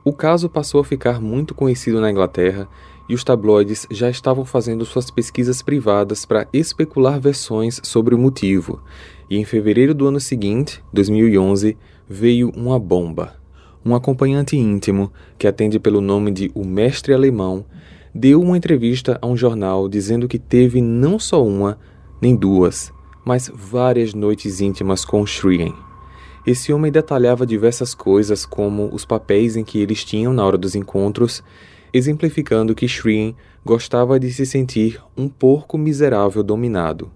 O 0.03 0.11
caso 0.11 0.49
passou 0.49 0.81
a 0.81 0.83
ficar 0.83 1.21
muito 1.21 1.53
conhecido 1.53 2.01
na 2.01 2.09
Inglaterra 2.09 2.67
e 3.11 3.13
os 3.13 3.25
tabloides 3.25 3.85
já 3.91 4.09
estavam 4.09 4.45
fazendo 4.45 4.85
suas 4.85 5.11
pesquisas 5.11 5.61
privadas 5.61 6.23
para 6.23 6.47
especular 6.53 7.19
versões 7.19 7.81
sobre 7.83 8.15
o 8.15 8.17
motivo. 8.17 8.81
E 9.29 9.35
em 9.35 9.43
fevereiro 9.43 9.93
do 9.93 10.07
ano 10.07 10.17
seguinte, 10.17 10.81
2011, 10.93 11.75
veio 12.07 12.53
uma 12.55 12.79
bomba. 12.79 13.35
Um 13.85 13.93
acompanhante 13.93 14.55
íntimo, 14.55 15.11
que 15.37 15.45
atende 15.45 15.77
pelo 15.77 15.99
nome 15.99 16.31
de 16.31 16.49
O 16.55 16.63
Mestre 16.63 17.13
Alemão, 17.13 17.65
deu 18.15 18.41
uma 18.41 18.57
entrevista 18.57 19.19
a 19.21 19.27
um 19.27 19.35
jornal 19.35 19.89
dizendo 19.89 20.25
que 20.25 20.39
teve 20.39 20.79
não 20.79 21.19
só 21.19 21.45
uma, 21.45 21.77
nem 22.21 22.33
duas, 22.33 22.93
mas 23.25 23.51
várias 23.53 24.13
noites 24.13 24.61
íntimas 24.61 25.03
com 25.03 25.25
Shrien. 25.25 25.73
Esse 26.47 26.71
homem 26.71 26.89
detalhava 26.89 27.45
diversas 27.45 27.93
coisas, 27.93 28.45
como 28.45 28.89
os 28.93 29.03
papéis 29.03 29.57
em 29.57 29.65
que 29.65 29.79
eles 29.79 30.05
tinham 30.05 30.31
na 30.31 30.45
hora 30.45 30.57
dos 30.57 30.75
encontros, 30.75 31.43
exemplificando 31.93 32.75
que 32.75 32.87
Shreen 32.87 33.35
gostava 33.65 34.19
de 34.19 34.31
se 34.31 34.45
sentir 34.45 35.01
um 35.15 35.27
porco 35.27 35.77
miserável 35.77 36.43
dominado. 36.43 37.11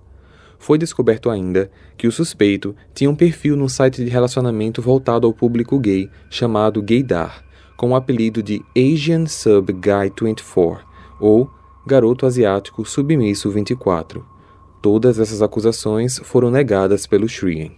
Foi 0.57 0.77
descoberto 0.77 1.29
ainda 1.29 1.69
que 1.97 2.07
o 2.07 2.11
suspeito 2.11 2.75
tinha 2.93 3.09
um 3.09 3.15
perfil 3.15 3.55
no 3.55 3.69
site 3.69 4.03
de 4.03 4.09
relacionamento 4.09 4.81
voltado 4.81 5.27
ao 5.27 5.33
público 5.33 5.77
gay 5.79 6.09
chamado 6.29 6.81
Gaydar, 6.81 7.43
com 7.77 7.91
o 7.91 7.95
apelido 7.95 8.41
de 8.41 8.63
Asian 8.75 9.25
Sub 9.27 9.71
Guy 9.73 10.11
24 10.19 10.85
ou 11.19 11.49
Garoto 11.85 12.25
Asiático 12.25 12.85
Submisso 12.85 13.51
24. 13.51 14.25
Todas 14.81 15.19
essas 15.19 15.41
acusações 15.41 16.19
foram 16.23 16.49
negadas 16.49 17.05
pelo 17.05 17.27
Shreen. 17.27 17.71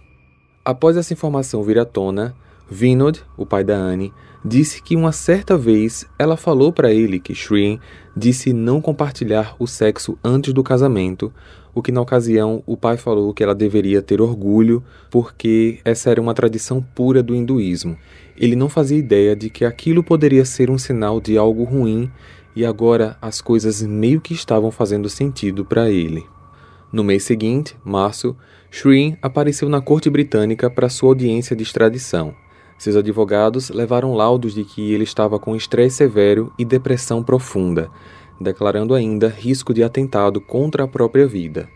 Após 0.64 0.96
essa 0.96 1.12
informação 1.12 1.62
vir 1.62 1.78
à 1.78 1.84
tona, 1.84 2.34
Vinod, 2.70 3.22
o 3.36 3.46
pai 3.46 3.64
da 3.64 3.76
Anne, 3.76 4.12
disse 4.44 4.82
que 4.82 4.96
uma 4.96 5.12
certa 5.12 5.56
vez 5.56 6.06
ela 6.18 6.36
falou 6.36 6.72
para 6.72 6.92
ele 6.92 7.18
que 7.18 7.34
Shreen 7.34 7.80
disse 8.16 8.52
não 8.52 8.80
compartilhar 8.80 9.56
o 9.58 9.66
sexo 9.66 10.18
antes 10.22 10.52
do 10.52 10.62
casamento, 10.62 11.32
o 11.74 11.82
que 11.82 11.92
na 11.92 12.00
ocasião 12.00 12.62
o 12.66 12.76
pai 12.76 12.96
falou 12.96 13.32
que 13.32 13.42
ela 13.42 13.54
deveria 13.54 14.02
ter 14.02 14.20
orgulho 14.20 14.82
porque 15.10 15.80
essa 15.84 16.10
era 16.10 16.20
uma 16.20 16.34
tradição 16.34 16.82
pura 16.94 17.22
do 17.22 17.34
hinduísmo. 17.34 17.96
Ele 18.36 18.56
não 18.56 18.68
fazia 18.68 18.98
ideia 18.98 19.34
de 19.34 19.50
que 19.50 19.64
aquilo 19.64 20.02
poderia 20.02 20.44
ser 20.44 20.70
um 20.70 20.78
sinal 20.78 21.20
de 21.20 21.36
algo 21.36 21.64
ruim 21.64 22.10
e 22.54 22.64
agora 22.64 23.16
as 23.20 23.40
coisas 23.40 23.82
meio 23.82 24.20
que 24.20 24.34
estavam 24.34 24.70
fazendo 24.70 25.08
sentido 25.08 25.64
para 25.64 25.90
ele. 25.90 26.24
No 26.90 27.04
mês 27.04 27.22
seguinte, 27.24 27.76
março, 27.84 28.36
Shreen 28.70 29.16
apareceu 29.20 29.68
na 29.68 29.80
corte 29.80 30.08
britânica 30.08 30.70
para 30.70 30.88
sua 30.88 31.10
audiência 31.10 31.54
de 31.54 31.62
extradição. 31.62 32.34
Seus 32.78 32.94
advogados 32.94 33.70
levaram 33.70 34.14
laudos 34.14 34.54
de 34.54 34.62
que 34.62 34.92
ele 34.92 35.02
estava 35.02 35.38
com 35.38 35.56
estresse 35.56 35.96
severo 35.96 36.52
e 36.56 36.64
depressão 36.64 37.24
profunda, 37.24 37.90
declarando 38.40 38.94
ainda 38.94 39.28
risco 39.28 39.74
de 39.74 39.82
atentado 39.82 40.40
contra 40.40 40.84
a 40.84 40.88
própria 40.88 41.26
vida. 41.26 41.68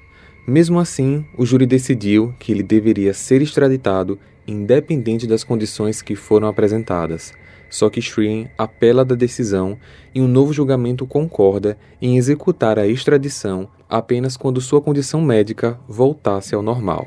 Mesmo 0.47 0.79
assim, 0.79 1.25
o 1.37 1.45
júri 1.45 1.67
decidiu 1.67 2.33
que 2.39 2.53
ele 2.53 2.63
deveria 2.63 3.13
ser 3.13 3.43
extraditado, 3.43 4.19
independente 4.47 5.27
das 5.27 5.43
condições 5.43 6.01
que 6.01 6.15
foram 6.15 6.47
apresentadas. 6.47 7.33
Só 7.69 7.89
que 7.89 8.03
Shreen 8.03 8.49
apela 8.57 9.05
da 9.05 9.15
decisão 9.15 9.79
e 10.15 10.21
um 10.21 10.29
novo 10.29 10.53
julgamento 10.53 11.07
concorda 11.07 11.79
em 12.01 12.17
executar 12.17 12.79
a 12.79 12.87
extradição 12.87 13.69
apenas 13.89 14.37
quando 14.37 14.61
sua 14.61 14.81
condição 14.81 15.21
médica 15.21 15.81
voltasse 15.89 16.55
ao 16.55 16.63
normal. 16.63 17.07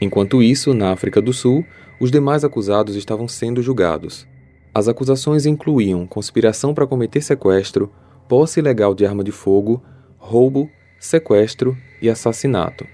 Enquanto 0.00 0.42
isso, 0.42 0.74
na 0.74 0.92
África 0.92 1.20
do 1.20 1.32
Sul, 1.32 1.64
os 2.00 2.10
demais 2.10 2.44
acusados 2.44 2.96
estavam 2.96 3.26
sendo 3.26 3.62
julgados. 3.62 4.26
As 4.74 4.88
acusações 4.88 5.46
incluíam 5.46 6.06
conspiração 6.06 6.74
para 6.74 6.86
cometer 6.86 7.22
sequestro, 7.22 7.90
posse 8.28 8.60
ilegal 8.60 8.94
de 8.94 9.06
arma 9.06 9.24
de 9.24 9.32
fogo, 9.32 9.82
roubo, 10.18 10.68
sequestro 10.98 11.76
e 12.02 12.10
assassinato. 12.10 12.86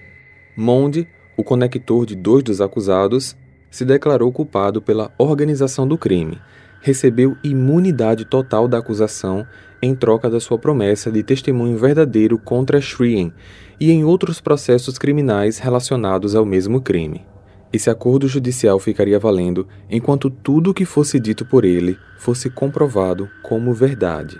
Monde, 0.56 1.08
o 1.36 1.42
conector 1.42 2.06
de 2.06 2.14
dois 2.14 2.44
dos 2.44 2.60
acusados, 2.60 3.36
se 3.70 3.84
declarou 3.84 4.30
culpado 4.30 4.82
pela 4.82 5.10
organização 5.18 5.88
do 5.88 5.96
crime, 5.96 6.38
recebeu 6.80 7.36
imunidade 7.42 8.24
total 8.24 8.68
da 8.68 8.78
acusação 8.78 9.46
em 9.80 9.94
troca 9.94 10.30
da 10.30 10.38
sua 10.38 10.58
promessa 10.58 11.10
de 11.10 11.22
testemunho 11.22 11.76
verdadeiro 11.76 12.38
contra 12.38 12.80
Shreen 12.80 13.32
e 13.80 13.90
em 13.90 14.04
outros 14.04 14.40
processos 14.40 14.98
criminais 14.98 15.58
relacionados 15.58 16.36
ao 16.36 16.44
mesmo 16.44 16.80
crime. 16.80 17.31
Esse 17.72 17.88
acordo 17.88 18.28
judicial 18.28 18.78
ficaria 18.78 19.18
valendo 19.18 19.66
enquanto 19.88 20.28
tudo 20.28 20.70
o 20.70 20.74
que 20.74 20.84
fosse 20.84 21.18
dito 21.18 21.44
por 21.44 21.64
ele 21.64 21.96
fosse 22.18 22.50
comprovado 22.50 23.28
como 23.42 23.72
verdade. 23.72 24.38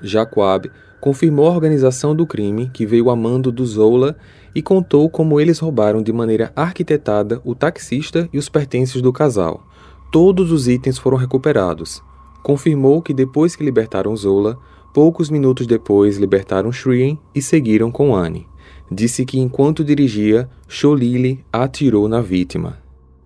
Jacob 0.00 0.66
confirmou 1.00 1.46
a 1.46 1.50
organização 1.50 2.14
do 2.14 2.26
crime 2.26 2.70
que 2.72 2.86
veio 2.86 3.10
a 3.10 3.16
mando 3.16 3.52
do 3.52 3.66
Zola 3.66 4.16
e 4.54 4.62
contou 4.62 5.10
como 5.10 5.40
eles 5.40 5.58
roubaram 5.58 6.02
de 6.02 6.12
maneira 6.12 6.52
arquitetada 6.56 7.40
o 7.44 7.54
taxista 7.54 8.28
e 8.32 8.38
os 8.38 8.48
pertences 8.48 9.02
do 9.02 9.12
casal. 9.12 9.66
Todos 10.10 10.50
os 10.50 10.68
itens 10.68 10.98
foram 10.98 11.16
recuperados. 11.16 12.02
Confirmou 12.42 13.02
que 13.02 13.14
depois 13.14 13.54
que 13.54 13.64
libertaram 13.64 14.16
Zola, 14.16 14.58
Poucos 14.92 15.30
minutos 15.30 15.66
depois, 15.66 16.18
libertaram 16.18 16.70
Shreen 16.70 17.18
e 17.34 17.40
seguiram 17.40 17.90
com 17.90 18.14
Anne. 18.14 18.46
Disse 18.94 19.24
que 19.24 19.38
enquanto 19.38 19.82
dirigia, 19.82 20.46
Cholili 20.68 21.42
atirou 21.50 22.06
na 22.08 22.20
vítima. 22.20 22.76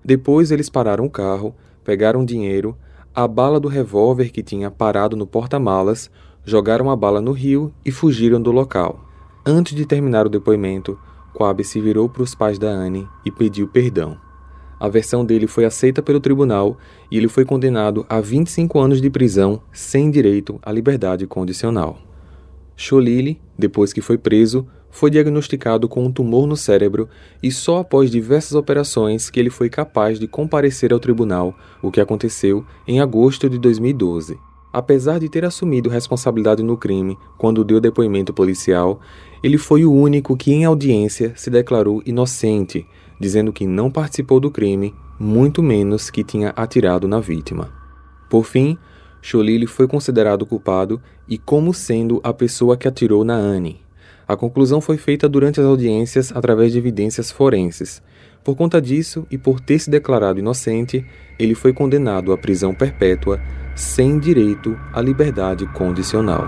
Depois 0.05 0.52
eles 0.52 0.70
pararam 0.70 1.05
o 1.05 1.11
carro, 1.11 1.57
pegaram 1.83 2.24
dinheiro, 2.24 2.76
a 3.12 3.26
bala 3.26 3.59
do 3.59 3.66
revólver 3.66 4.31
que 4.31 4.44
tinha 4.44 4.70
parado 4.70 5.16
no 5.16 5.26
porta-malas, 5.26 6.09
jogaram 6.44 6.88
a 6.88 6.94
bala 6.94 7.20
no 7.20 7.33
rio 7.33 7.72
e 7.85 7.90
fugiram 7.90 8.40
do 8.40 8.52
local. 8.52 9.05
Antes 9.44 9.74
de 9.74 9.85
terminar 9.85 10.24
o 10.24 10.31
depoimento, 10.31 10.96
Quab 11.35 11.64
se 11.64 11.81
virou 11.81 12.09
para 12.09 12.22
os 12.22 12.33
pais 12.33 12.61
da 12.61 12.68
Anne 12.68 13.09
e 13.24 13.33
pediu 13.33 13.66
perdão. 13.66 14.16
A 14.79 14.88
versão 14.88 15.24
dele 15.24 15.48
foi 15.48 15.64
aceita 15.64 16.00
pelo 16.00 16.20
tribunal 16.20 16.79
e 17.11 17.16
ele 17.16 17.26
foi 17.26 17.44
condenado 17.44 18.07
a 18.09 18.20
25 18.20 18.79
anos 18.79 19.00
de 19.00 19.11
prisão 19.11 19.61
sem 19.72 20.12
direito 20.12 20.61
à 20.62 20.70
liberdade 20.70 21.26
condicional. 21.26 21.98
Cholili, 22.76 23.40
depois 23.59 23.92
que 23.92 24.02
foi 24.02 24.18
preso, 24.18 24.68
foi 24.96 25.11
diagnosticado 25.11 25.90
com 25.90 26.06
um 26.06 26.11
tumor 26.11 26.46
no 26.46 26.56
cérebro 26.56 27.06
e 27.42 27.52
só 27.52 27.80
após 27.80 28.11
diversas 28.11 28.54
operações 28.54 29.28
que 29.28 29.38
ele 29.38 29.50
foi 29.50 29.68
capaz 29.68 30.18
de 30.18 30.26
comparecer 30.26 30.90
ao 30.90 30.98
tribunal, 30.98 31.54
o 31.82 31.90
que 31.90 32.00
aconteceu 32.00 32.64
em 32.88 32.98
agosto 32.98 33.50
de 33.50 33.59
2012. 33.59 34.38
Apesar 34.72 35.20
de 35.20 35.28
ter 35.28 35.44
assumido 35.44 35.90
responsabilidade 35.90 36.62
no 36.62 36.78
crime 36.78 37.18
quando 37.37 37.62
deu 37.62 37.78
depoimento 37.78 38.32
policial, 38.32 38.98
ele 39.42 39.59
foi 39.59 39.85
o 39.85 39.92
único 39.92 40.35
que 40.35 40.50
em 40.50 40.64
audiência 40.64 41.35
se 41.37 41.50
declarou 41.50 42.02
inocente, 42.06 42.87
dizendo 43.20 43.52
que 43.52 43.66
não 43.66 43.90
participou 43.90 44.40
do 44.40 44.50
crime, 44.50 44.94
muito 45.20 45.62
menos 45.62 46.09
que 46.09 46.24
tinha 46.24 46.54
atirado 46.56 47.06
na 47.06 47.20
vítima. 47.20 47.70
Por 48.30 48.44
fim, 48.44 48.78
Cholili 49.20 49.66
foi 49.66 49.87
considerado 49.87 50.46
culpado 50.46 51.02
e 51.28 51.37
como 51.37 51.74
sendo 51.74 52.18
a 52.24 52.32
pessoa 52.32 52.78
que 52.78 52.88
atirou 52.88 53.24
na 53.24 53.35
Anne. 53.35 53.85
A 54.28 54.36
conclusão 54.36 54.80
foi 54.80 54.96
feita 54.96 55.28
durante 55.28 55.60
as 55.60 55.66
audiências 55.66 56.32
através 56.34 56.72
de 56.72 56.78
evidências 56.78 57.30
forenses. 57.30 58.02
Por 58.42 58.56
conta 58.56 58.80
disso 58.80 59.26
e 59.30 59.38
por 59.38 59.60
ter 59.60 59.78
se 59.78 59.88
declarado 59.88 60.40
inocente, 60.40 61.06
ele 61.38 61.54
foi 61.54 61.72
condenado 61.72 62.32
à 62.32 62.38
prisão 62.38 62.74
perpétua 62.74 63.40
sem 63.76 64.18
direito 64.18 64.76
à 64.92 65.00
liberdade 65.00 65.66
condicional. 65.72 66.44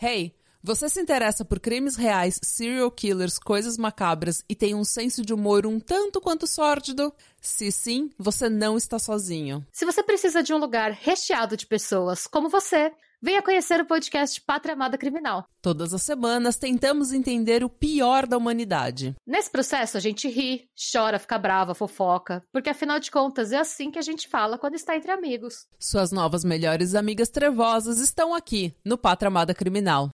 Hey, 0.00 0.34
você 0.62 0.88
se 0.88 1.00
interessa 1.00 1.44
por 1.44 1.60
crimes 1.60 1.96
reais, 1.96 2.38
serial 2.42 2.90
killers, 2.90 3.38
coisas 3.38 3.78
macabras 3.78 4.44
e 4.48 4.54
tem 4.54 4.74
um 4.74 4.82
senso 4.82 5.24
de 5.24 5.32
humor 5.32 5.64
um 5.64 5.78
tanto 5.78 6.20
quanto 6.20 6.46
sórdido? 6.46 7.12
Se 7.40 7.70
sim, 7.70 8.10
você 8.18 8.48
não 8.48 8.76
está 8.76 8.98
sozinho. 8.98 9.64
Se 9.72 9.86
você 9.86 10.02
precisa 10.02 10.42
de 10.42 10.52
um 10.52 10.58
lugar 10.58 10.90
recheado 10.90 11.56
de 11.56 11.64
pessoas 11.66 12.26
como 12.26 12.48
você, 12.48 12.92
Venha 13.22 13.40
conhecer 13.40 13.80
o 13.80 13.86
podcast 13.86 14.38
Pátria 14.42 14.74
Amada 14.74 14.98
Criminal. 14.98 15.46
Todas 15.62 15.94
as 15.94 16.02
semanas 16.02 16.56
tentamos 16.56 17.14
entender 17.14 17.64
o 17.64 17.70
pior 17.70 18.26
da 18.26 18.36
humanidade. 18.36 19.14
Nesse 19.26 19.50
processo 19.50 19.96
a 19.96 20.00
gente 20.00 20.28
ri, 20.28 20.68
chora, 20.92 21.18
fica 21.18 21.38
brava, 21.38 21.74
fofoca, 21.74 22.42
porque 22.52 22.68
afinal 22.68 23.00
de 23.00 23.10
contas 23.10 23.52
é 23.52 23.56
assim 23.56 23.90
que 23.90 23.98
a 23.98 24.02
gente 24.02 24.28
fala 24.28 24.58
quando 24.58 24.74
está 24.74 24.94
entre 24.94 25.10
amigos. 25.10 25.66
Suas 25.78 26.12
novas 26.12 26.44
melhores 26.44 26.94
amigas 26.94 27.30
trevosas 27.30 28.00
estão 28.00 28.34
aqui 28.34 28.74
no 28.84 28.98
Pátria 28.98 29.28
Amada 29.28 29.54
Criminal. 29.54 30.10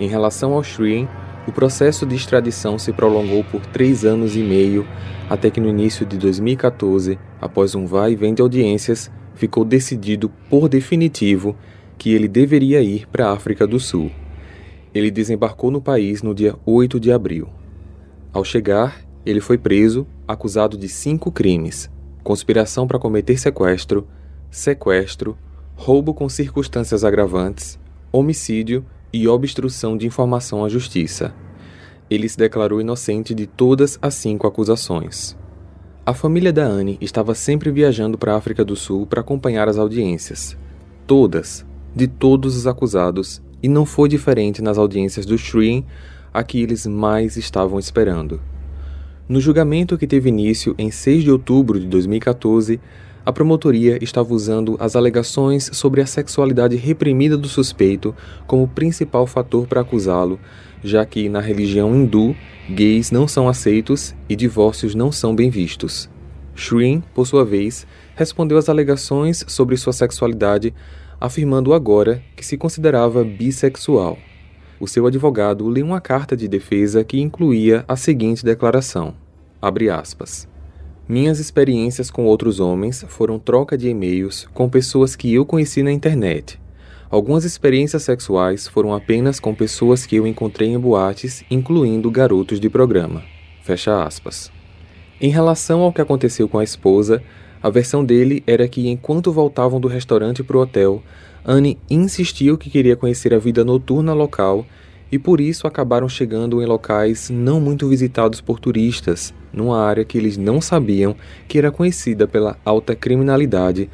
Em 0.00 0.08
relação 0.08 0.52
ao 0.52 0.64
Shreen, 0.64 1.08
o 1.46 1.52
processo 1.52 2.04
de 2.04 2.16
extradição 2.16 2.76
se 2.76 2.92
prolongou 2.92 3.44
por 3.44 3.64
três 3.66 4.04
anos 4.04 4.34
e 4.34 4.42
meio, 4.42 4.84
até 5.30 5.48
que 5.48 5.60
no 5.60 5.68
início 5.68 6.04
de 6.04 6.18
2014, 6.18 7.20
após 7.40 7.76
um 7.76 7.86
vai 7.86 8.12
e 8.12 8.16
vem 8.16 8.34
de 8.34 8.42
audiências, 8.42 9.08
ficou 9.42 9.64
decidido 9.64 10.30
por 10.48 10.68
definitivo 10.68 11.56
que 11.98 12.12
ele 12.12 12.28
deveria 12.28 12.80
ir 12.80 13.08
para 13.08 13.26
a 13.26 13.32
África 13.32 13.66
do 13.66 13.80
Sul. 13.80 14.08
Ele 14.94 15.10
desembarcou 15.10 15.68
no 15.68 15.82
país 15.82 16.22
no 16.22 16.32
dia 16.32 16.54
8 16.64 17.00
de 17.00 17.10
abril. 17.10 17.48
Ao 18.32 18.44
chegar, 18.44 19.04
ele 19.26 19.40
foi 19.40 19.58
preso, 19.58 20.06
acusado 20.28 20.76
de 20.76 20.88
cinco 20.88 21.32
crimes: 21.32 21.90
conspiração 22.22 22.86
para 22.86 23.00
cometer 23.00 23.36
sequestro, 23.36 24.06
sequestro, 24.48 25.36
roubo 25.74 26.14
com 26.14 26.28
circunstâncias 26.28 27.02
agravantes, 27.02 27.80
homicídio 28.12 28.84
e 29.12 29.26
obstrução 29.26 29.96
de 29.96 30.06
informação 30.06 30.64
à 30.64 30.68
justiça. 30.68 31.34
Ele 32.08 32.28
se 32.28 32.38
declarou 32.38 32.80
inocente 32.80 33.34
de 33.34 33.48
todas 33.48 33.98
as 34.00 34.14
cinco 34.14 34.46
acusações. 34.46 35.36
A 36.04 36.12
família 36.12 36.52
da 36.52 36.64
Anne 36.64 36.98
estava 37.00 37.32
sempre 37.32 37.70
viajando 37.70 38.18
para 38.18 38.34
a 38.34 38.36
África 38.36 38.64
do 38.64 38.74
Sul 38.74 39.06
para 39.06 39.20
acompanhar 39.20 39.68
as 39.68 39.78
audiências. 39.78 40.56
Todas, 41.06 41.64
de 41.94 42.08
todos 42.08 42.56
os 42.56 42.66
acusados, 42.66 43.40
e 43.62 43.68
não 43.68 43.86
foi 43.86 44.08
diferente 44.08 44.60
nas 44.60 44.78
audiências 44.78 45.24
do 45.24 45.38
Shreen, 45.38 45.86
a 46.34 46.42
que 46.42 46.60
eles 46.60 46.88
mais 46.88 47.36
estavam 47.36 47.78
esperando. 47.78 48.40
No 49.28 49.40
julgamento 49.40 49.96
que 49.96 50.08
teve 50.08 50.28
início 50.28 50.74
em 50.76 50.90
6 50.90 51.22
de 51.22 51.30
outubro 51.30 51.78
de 51.78 51.86
2014, 51.86 52.80
a 53.24 53.32
promotoria 53.32 54.02
estava 54.02 54.34
usando 54.34 54.76
as 54.80 54.96
alegações 54.96 55.70
sobre 55.72 56.00
a 56.00 56.06
sexualidade 56.06 56.76
reprimida 56.76 57.36
do 57.36 57.48
suspeito 57.48 58.14
como 58.46 58.66
principal 58.66 59.26
fator 59.26 59.66
para 59.66 59.80
acusá-lo, 59.80 60.40
já 60.82 61.06
que 61.06 61.28
na 61.28 61.40
religião 61.40 61.94
hindu, 61.94 62.34
gays 62.68 63.10
não 63.10 63.28
são 63.28 63.48
aceitos 63.48 64.14
e 64.28 64.34
divórcios 64.34 64.94
não 64.94 65.12
são 65.12 65.34
bem 65.34 65.50
vistos. 65.50 66.10
Shreen, 66.54 67.02
por 67.14 67.26
sua 67.26 67.44
vez, 67.44 67.86
respondeu 68.14 68.58
às 68.58 68.68
alegações 68.68 69.44
sobre 69.46 69.76
sua 69.76 69.92
sexualidade, 69.92 70.74
afirmando 71.20 71.72
agora 71.72 72.22
que 72.36 72.44
se 72.44 72.58
considerava 72.58 73.24
bissexual. 73.24 74.18
O 74.80 74.88
seu 74.88 75.06
advogado 75.06 75.68
leu 75.68 75.86
uma 75.86 76.00
carta 76.00 76.36
de 76.36 76.48
defesa 76.48 77.04
que 77.04 77.20
incluía 77.20 77.84
a 77.86 77.94
seguinte 77.94 78.44
declaração: 78.44 79.14
abre 79.60 79.88
aspas. 79.88 80.51
Minhas 81.08 81.40
experiências 81.40 82.10
com 82.10 82.24
outros 82.24 82.60
homens 82.60 83.04
foram 83.08 83.38
troca 83.38 83.76
de 83.76 83.88
e-mails 83.88 84.48
com 84.54 84.68
pessoas 84.68 85.16
que 85.16 85.34
eu 85.34 85.44
conheci 85.44 85.82
na 85.82 85.90
internet. 85.90 86.60
Algumas 87.10 87.44
experiências 87.44 88.04
sexuais 88.04 88.68
foram 88.68 88.94
apenas 88.94 89.40
com 89.40 89.54
pessoas 89.54 90.06
que 90.06 90.16
eu 90.16 90.26
encontrei 90.26 90.68
em 90.68 90.78
boates, 90.78 91.44
incluindo 91.50 92.10
garotos 92.10 92.60
de 92.60 92.70
programa. 92.70 93.22
Fecha 93.62 94.02
aspas. 94.04 94.50
Em 95.20 95.28
relação 95.28 95.80
ao 95.80 95.92
que 95.92 96.00
aconteceu 96.00 96.48
com 96.48 96.58
a 96.58 96.64
esposa, 96.64 97.22
a 97.60 97.68
versão 97.68 98.04
dele 98.04 98.42
era 98.46 98.66
que 98.68 98.88
enquanto 98.88 99.32
voltavam 99.32 99.80
do 99.80 99.88
restaurante 99.88 100.42
para 100.42 100.56
o 100.56 100.60
hotel, 100.60 101.02
Anne 101.44 101.78
insistiu 101.90 102.56
que 102.56 102.70
queria 102.70 102.96
conhecer 102.96 103.34
a 103.34 103.38
vida 103.38 103.64
noturna 103.64 104.14
local 104.14 104.64
e 105.12 105.18
por 105.18 105.42
isso 105.42 105.66
acabaram 105.66 106.08
chegando 106.08 106.62
em 106.62 106.64
locais 106.64 107.28
não 107.28 107.60
muito 107.60 107.86
visitados 107.86 108.40
por 108.40 108.58
turistas, 108.58 109.34
numa 109.52 109.78
área 109.78 110.06
que 110.06 110.16
eles 110.16 110.38
não 110.38 110.58
sabiam 110.58 111.14
que 111.46 111.58
era 111.58 111.70
conhecida 111.70 112.26
pela 112.26 112.56
alta 112.64 112.96
criminalidade, 112.96 113.90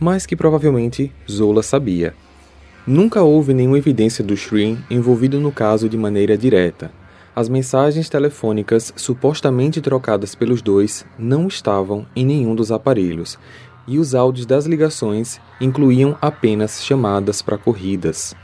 mas 0.00 0.24
que 0.24 0.34
provavelmente 0.34 1.12
Zola 1.30 1.62
sabia. 1.62 2.14
Nunca 2.86 3.22
houve 3.22 3.52
nenhuma 3.52 3.76
evidência 3.76 4.24
do 4.24 4.34
Shreen 4.34 4.78
envolvido 4.90 5.38
no 5.38 5.52
caso 5.52 5.90
de 5.90 5.96
maneira 5.98 6.38
direta. 6.38 6.90
As 7.36 7.50
mensagens 7.50 8.08
telefônicas 8.08 8.94
supostamente 8.96 9.80
trocadas 9.80 10.34
pelos 10.34 10.62
dois 10.62 11.04
não 11.18 11.46
estavam 11.46 12.06
em 12.16 12.24
nenhum 12.24 12.54
dos 12.54 12.72
aparelhos, 12.72 13.38
e 13.86 13.98
os 13.98 14.14
áudios 14.14 14.46
das 14.46 14.64
ligações 14.64 15.38
incluíam 15.60 16.16
apenas 16.20 16.82
chamadas 16.82 17.42
para 17.42 17.58
corridas. 17.58 18.34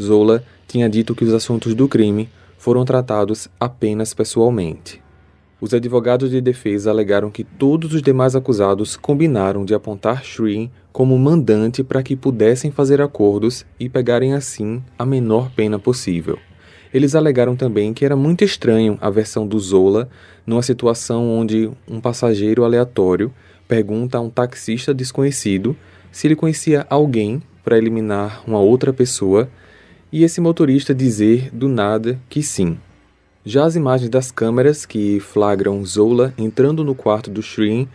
Zola 0.00 0.44
tinha 0.68 0.88
dito 0.88 1.14
que 1.14 1.24
os 1.24 1.32
assuntos 1.32 1.74
do 1.74 1.88
crime 1.88 2.28
foram 2.58 2.84
tratados 2.84 3.48
apenas 3.58 4.12
pessoalmente. 4.12 5.02
Os 5.60 5.74
advogados 5.74 6.30
de 6.30 6.40
defesa 6.40 6.90
alegaram 6.90 7.30
que 7.30 7.42
todos 7.42 7.94
os 7.94 8.02
demais 8.02 8.36
acusados 8.36 8.96
combinaram 8.96 9.64
de 9.64 9.74
apontar 9.74 10.22
Shreen 10.22 10.70
como 10.92 11.18
mandante 11.18 11.82
para 11.82 12.02
que 12.02 12.14
pudessem 12.14 12.70
fazer 12.70 13.00
acordos 13.00 13.64
e 13.80 13.88
pegarem 13.88 14.34
assim 14.34 14.82
a 14.96 15.04
menor 15.04 15.50
pena 15.56 15.78
possível. 15.78 16.38
Eles 16.92 17.14
alegaram 17.14 17.56
também 17.56 17.92
que 17.92 18.04
era 18.04 18.14
muito 18.14 18.44
estranho 18.44 18.96
a 19.00 19.10
versão 19.10 19.46
do 19.46 19.58
Zola 19.58 20.08
numa 20.46 20.62
situação 20.62 21.28
onde 21.28 21.70
um 21.88 22.00
passageiro 22.00 22.64
aleatório 22.64 23.32
pergunta 23.66 24.18
a 24.18 24.20
um 24.20 24.30
taxista 24.30 24.94
desconhecido 24.94 25.76
se 26.12 26.26
ele 26.26 26.36
conhecia 26.36 26.86
alguém 26.88 27.42
para 27.64 27.76
eliminar 27.76 28.42
uma 28.46 28.60
outra 28.60 28.92
pessoa 28.92 29.48
e 30.12 30.24
esse 30.24 30.40
motorista 30.40 30.94
dizer 30.94 31.50
do 31.52 31.68
nada 31.68 32.18
que 32.28 32.42
sim. 32.42 32.78
Já 33.44 33.64
as 33.64 33.76
imagens 33.76 34.10
das 34.10 34.30
câmeras 34.30 34.84
que 34.84 35.20
flagram 35.20 35.84
Zola 35.84 36.34
entrando 36.36 36.84
no 36.84 36.94
quarto 36.94 37.30
do 37.30 37.42
Shreen, 37.42 37.88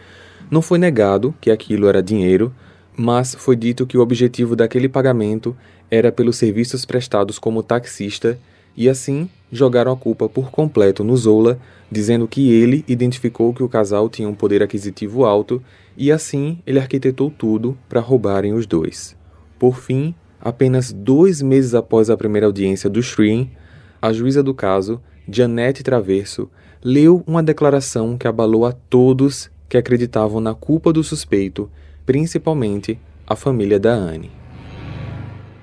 não 0.49 0.61
foi 0.61 0.77
negado 0.77 1.33
que 1.39 1.51
aquilo 1.51 1.87
era 1.87 2.01
dinheiro, 2.01 2.53
mas 2.95 3.35
foi 3.35 3.55
dito 3.55 3.85
que 3.85 3.97
o 3.97 4.01
objetivo 4.01 4.55
daquele 4.55 4.87
pagamento 4.87 5.55
era 5.89 6.11
pelos 6.11 6.37
serviços 6.37 6.85
prestados 6.85 7.37
como 7.37 7.63
taxista 7.63 8.39
e 8.75 8.89
assim 8.89 9.29
jogaram 9.51 9.91
a 9.91 9.97
culpa 9.97 10.27
por 10.27 10.49
completo 10.49 11.03
no 11.03 11.15
Zola, 11.15 11.59
dizendo 11.91 12.27
que 12.27 12.51
ele 12.51 12.83
identificou 12.87 13.53
que 13.53 13.61
o 13.61 13.69
casal 13.69 14.09
tinha 14.09 14.27
um 14.27 14.33
poder 14.33 14.63
aquisitivo 14.63 15.25
alto 15.25 15.61
e 15.95 16.11
assim 16.11 16.59
ele 16.65 16.79
arquitetou 16.79 17.29
tudo 17.29 17.77
para 17.87 17.99
roubarem 17.99 18.53
os 18.53 18.65
dois. 18.65 19.15
Por 19.59 19.77
fim, 19.77 20.15
apenas 20.43 20.91
dois 20.91 21.41
meses 21.41 21.73
após 21.73 22.09
a 22.09 22.17
primeira 22.17 22.45
audiência 22.45 22.89
do 22.89 23.01
Shreen, 23.01 23.49
a 24.01 24.11
juíza 24.11 24.43
do 24.43 24.53
caso 24.53 25.01
Janete 25.27 25.81
Traverso 25.81 26.49
leu 26.83 27.23
uma 27.25 27.41
declaração 27.41 28.17
que 28.17 28.27
abalou 28.27 28.65
a 28.65 28.73
todos 28.73 29.49
que 29.69 29.77
acreditavam 29.77 30.41
na 30.41 30.53
culpa 30.53 30.91
do 30.91 31.01
suspeito, 31.01 31.71
principalmente 32.05 32.99
a 33.25 33.37
família 33.37 33.79
da 33.79 33.93
Anne. 33.93 34.29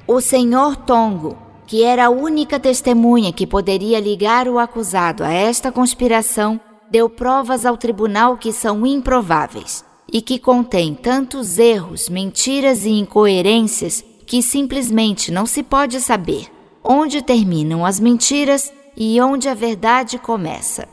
O 0.07 0.19
senhor 0.23 0.75
Tongo, 0.77 1.37
que 1.67 1.85
era 1.85 2.07
a 2.07 2.11
única 2.11 2.59
testemunha 2.59 3.35
que 3.35 3.47
poderia 3.47 4.01
ligar 4.01 4.49
o 4.49 4.59
acusado 4.59 5.23
a 5.23 5.31
esta 5.31 5.71
conspiração, 5.71 6.59
deu 6.91 7.09
provas 7.11 7.67
ao 7.67 7.77
tribunal 7.77 8.39
que 8.39 8.51
são 8.51 8.87
improváveis 8.87 9.85
e 10.11 10.23
que 10.23 10.39
contém 10.39 10.95
tantos 10.95 11.59
erros, 11.59 12.09
mentiras 12.09 12.87
e 12.87 12.91
incoerências 12.91 14.03
que 14.31 14.45
simplesmente 14.45 15.33
não 15.33 15.45
se 15.45 15.61
pode 15.61 16.01
saber 16.01 16.47
onde 16.85 17.21
terminam 17.21 17.85
as 17.85 17.99
mentiras 17.99 18.73
e 18.97 19.21
onde 19.21 19.49
a 19.49 19.55
verdade 19.55 20.21
começa. 20.21 20.87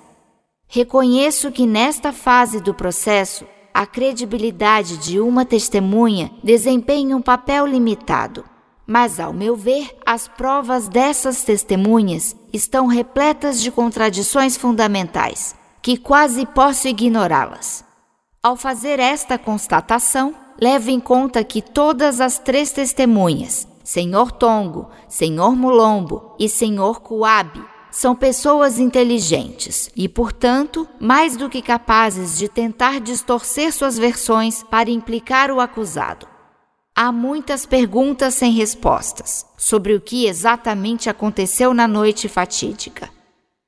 Reconheço 0.67 1.51
que 1.51 1.67
nesta 1.67 2.11
fase 2.11 2.59
do 2.59 2.73
processo, 2.73 3.45
a 3.71 3.85
credibilidade 3.85 4.97
de 4.97 5.19
uma 5.19 5.45
testemunha 5.45 6.31
desempenha 6.43 7.15
um 7.15 7.21
papel 7.21 7.67
limitado. 7.67 8.43
Mas, 8.87 9.19
ao 9.19 9.31
meu 9.31 9.55
ver, 9.55 9.95
as 10.03 10.27
provas 10.27 10.87
dessas 10.87 11.43
testemunhas 11.43 12.35
estão 12.51 12.87
repletas 12.87 13.61
de 13.61 13.69
contradições 13.69 14.57
fundamentais, 14.57 15.53
que 15.79 15.95
quase 15.95 16.43
posso 16.43 16.87
ignorá-las. 16.87 17.85
Ao 18.41 18.55
fazer 18.55 18.99
esta 18.99 19.37
constatação, 19.37 20.33
levo 20.59 20.89
em 20.89 20.99
conta 20.99 21.43
que 21.43 21.61
todas 21.61 22.19
as 22.19 22.39
três 22.39 22.71
testemunhas, 22.71 23.67
Senhor 23.83 24.31
Tongo, 24.31 24.89
Senhor 25.07 25.55
Mulombo 25.55 26.35
e 26.39 26.49
Senhor 26.49 27.01
Kuabi, 27.01 27.63
são 27.91 28.15
pessoas 28.15 28.79
inteligentes 28.79 29.89
e, 29.95 30.07
portanto, 30.07 30.87
mais 30.99 31.35
do 31.35 31.49
que 31.49 31.61
capazes 31.61 32.37
de 32.37 32.47
tentar 32.47 32.99
distorcer 32.99 33.73
suas 33.73 33.97
versões 33.97 34.61
para 34.61 34.91
implicar 34.91 35.49
o 35.49 35.59
acusado. 35.59 36.27
Há 36.95 37.11
muitas 37.11 37.65
perguntas 37.65 38.33
sem 38.33 38.51
respostas 38.51 39.45
sobre 39.57 39.93
o 39.93 40.01
que 40.01 40.25
exatamente 40.27 41.09
aconteceu 41.09 41.73
na 41.73 41.87
noite 41.87 42.27
fatídica. 42.27 43.09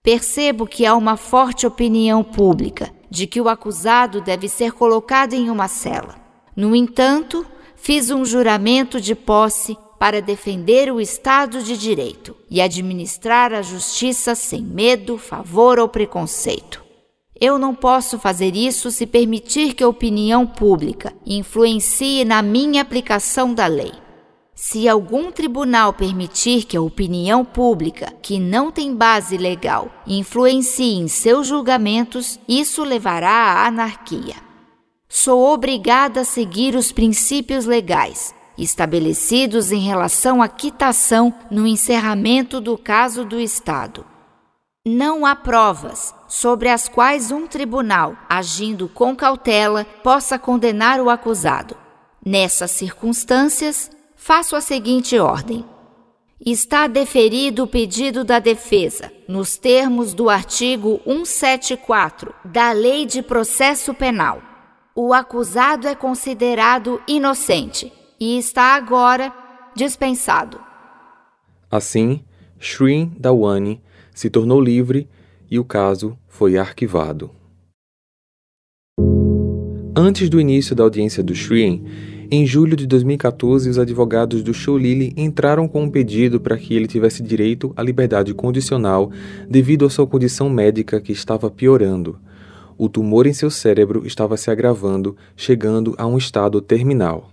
Percebo 0.03 0.65
que 0.65 0.85
há 0.85 0.95
uma 0.95 1.17
forte 1.17 1.65
opinião 1.65 2.23
pública 2.23 2.91
de 3.09 3.27
que 3.27 3.39
o 3.39 3.49
acusado 3.49 4.21
deve 4.21 4.47
ser 4.47 4.73
colocado 4.73 5.33
em 5.33 5.49
uma 5.49 5.67
cela. 5.67 6.28
No 6.59 6.75
entanto, 6.75 7.45
fiz 7.73 8.11
um 8.11 8.25
juramento 8.25 8.99
de 8.99 9.15
posse 9.15 9.77
para 9.97 10.21
defender 10.21 10.91
o 10.91 10.99
Estado 10.99 11.63
de 11.63 11.77
Direito 11.77 12.35
e 12.51 12.59
administrar 12.59 13.53
a 13.53 13.61
justiça 13.61 14.35
sem 14.35 14.61
medo, 14.61 15.17
favor 15.17 15.79
ou 15.79 15.87
preconceito. 15.87 16.83
Eu 17.39 17.57
não 17.57 17.73
posso 17.73 18.19
fazer 18.19 18.57
isso 18.57 18.91
se 18.91 19.07
permitir 19.07 19.73
que 19.73 19.81
a 19.81 19.87
opinião 19.87 20.45
pública 20.45 21.13
influencie 21.25 22.25
na 22.25 22.41
minha 22.41 22.81
aplicação 22.81 23.53
da 23.53 23.65
lei. 23.65 23.93
Se 24.53 24.89
algum 24.89 25.31
tribunal 25.31 25.93
permitir 25.93 26.65
que 26.65 26.75
a 26.75 26.81
opinião 26.81 27.45
pública, 27.45 28.13
que 28.21 28.37
não 28.37 28.69
tem 28.69 28.93
base 28.93 29.37
legal, 29.37 29.89
influencie 30.05 30.97
em 30.97 31.07
seus 31.07 31.47
julgamentos, 31.47 32.37
isso 32.49 32.83
levará 32.83 33.31
à 33.31 33.67
anarquia. 33.67 34.48
Sou 35.09 35.51
obrigada 35.51 36.21
a 36.21 36.25
seguir 36.25 36.75
os 36.75 36.91
princípios 36.91 37.65
legais 37.65 38.33
estabelecidos 38.59 39.71
em 39.71 39.79
relação 39.79 40.41
à 40.41 40.47
quitação 40.47 41.33
no 41.49 41.65
encerramento 41.65 42.59
do 42.59 42.77
caso 42.77 43.23
do 43.23 43.39
Estado. 43.39 44.05
Não 44.85 45.25
há 45.25 45.35
provas 45.35 46.13
sobre 46.27 46.69
as 46.69 46.87
quais 46.87 47.31
um 47.31 47.47
tribunal, 47.47 48.15
agindo 48.29 48.87
com 48.87 49.15
cautela, 49.15 49.85
possa 50.03 50.37
condenar 50.37 50.99
o 50.99 51.09
acusado. 51.09 51.75
Nessas 52.25 52.71
circunstâncias, 52.71 53.89
faço 54.15 54.55
a 54.55 54.61
seguinte 54.61 55.17
ordem: 55.17 55.65
está 56.45 56.87
deferido 56.87 57.63
o 57.63 57.67
pedido 57.67 58.23
da 58.23 58.39
defesa, 58.39 59.11
nos 59.27 59.57
termos 59.57 60.13
do 60.13 60.29
artigo 60.29 61.01
174 61.05 62.33
da 62.43 62.71
Lei 62.71 63.05
de 63.05 63.21
Processo 63.21 63.93
Penal. 63.93 64.48
O 65.01 65.13
acusado 65.13 65.87
é 65.87 65.95
considerado 65.95 66.99
inocente 67.07 67.89
e 68.19 68.37
está 68.37 68.75
agora 68.75 69.33
dispensado. 69.73 70.59
Assim, 71.71 72.21
Shrin 72.59 73.13
Dawani 73.17 73.81
se 74.13 74.29
tornou 74.29 74.59
livre 74.59 75.07
e 75.49 75.57
o 75.57 75.63
caso 75.63 76.17
foi 76.27 76.57
arquivado. 76.57 77.31
Antes 79.95 80.29
do 80.29 80.37
início 80.37 80.75
da 80.75 80.83
audiência 80.83 81.23
do 81.23 81.33
Shrin, 81.33 81.85
em 82.29 82.45
julho 82.45 82.75
de 82.75 82.85
2014, 82.85 83.69
os 83.69 83.79
advogados 83.79 84.43
do 84.43 84.53
Sholili 84.53 85.13
entraram 85.15 85.65
com 85.65 85.83
um 85.83 85.89
pedido 85.89 86.41
para 86.41 86.57
que 86.57 86.73
ele 86.73 86.87
tivesse 86.87 87.23
direito 87.23 87.71
à 87.77 87.81
liberdade 87.81 88.33
condicional 88.33 89.09
devido 89.49 89.85
à 89.85 89.89
sua 89.89 90.05
condição 90.05 90.49
médica 90.49 90.99
que 90.99 91.13
estava 91.13 91.49
piorando. 91.49 92.19
O 92.81 92.87
tumor 92.87 93.27
em 93.27 93.33
seu 93.33 93.51
cérebro 93.51 94.07
estava 94.07 94.37
se 94.37 94.49
agravando, 94.49 95.13
chegando 95.35 95.93
a 95.97 96.07
um 96.07 96.17
estado 96.17 96.61
terminal. 96.61 97.29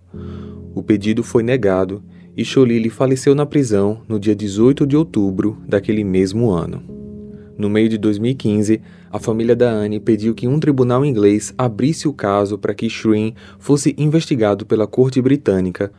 O 0.74 0.82
pedido 0.82 1.22
foi 1.22 1.44
negado 1.44 2.02
e 2.36 2.44
Cholili 2.44 2.90
faleceu 2.90 3.32
na 3.32 3.46
prisão 3.46 4.02
no 4.08 4.18
dia 4.18 4.34
18 4.34 4.84
de 4.84 4.96
outubro 4.96 5.56
daquele 5.64 6.02
mesmo 6.02 6.50
ano. 6.50 6.82
No 7.56 7.70
meio 7.70 7.88
de 7.88 7.96
2015, 7.96 8.82
a 9.08 9.20
família 9.20 9.54
da 9.54 9.70
Anne 9.70 10.00
pediu 10.00 10.34
que 10.34 10.48
um 10.48 10.58
tribunal 10.58 11.04
inglês 11.04 11.54
abrisse 11.56 12.08
o 12.08 12.12
caso 12.12 12.58
para 12.58 12.74
que 12.74 12.90
Shrin 12.90 13.32
fosse 13.56 13.94
investigado 13.96 14.66
pela 14.66 14.84
corte 14.88 15.22
britânica. 15.22 15.92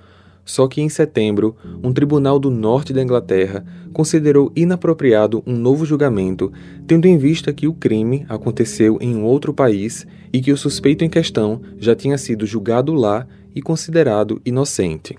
Só 0.48 0.66
que 0.66 0.80
em 0.80 0.88
setembro, 0.88 1.58
um 1.84 1.92
tribunal 1.92 2.40
do 2.40 2.50
norte 2.50 2.94
da 2.94 3.04
Inglaterra 3.04 3.66
considerou 3.92 4.50
inapropriado 4.56 5.44
um 5.46 5.54
novo 5.54 5.86
julgamento, 5.86 6.54
tendo 6.88 7.06
em 7.06 7.18
vista 7.18 7.52
que 7.52 7.68
o 7.68 7.74
crime 7.74 8.26
aconteceu 8.30 8.98
em 9.02 9.14
um 9.14 9.26
outro 9.26 9.54
país 9.54 10.08
e 10.32 10.40
que 10.40 10.54
o 10.54 10.58
suspeito 10.58 11.04
em 11.04 11.10
questão 11.10 11.62
já 11.78 11.94
tinha 11.94 12.18
sido 12.18 12.46
julgado 12.46 12.94
lá 12.94 13.28
e 13.54 13.62
considerado 13.62 14.42
inocente. 14.46 15.18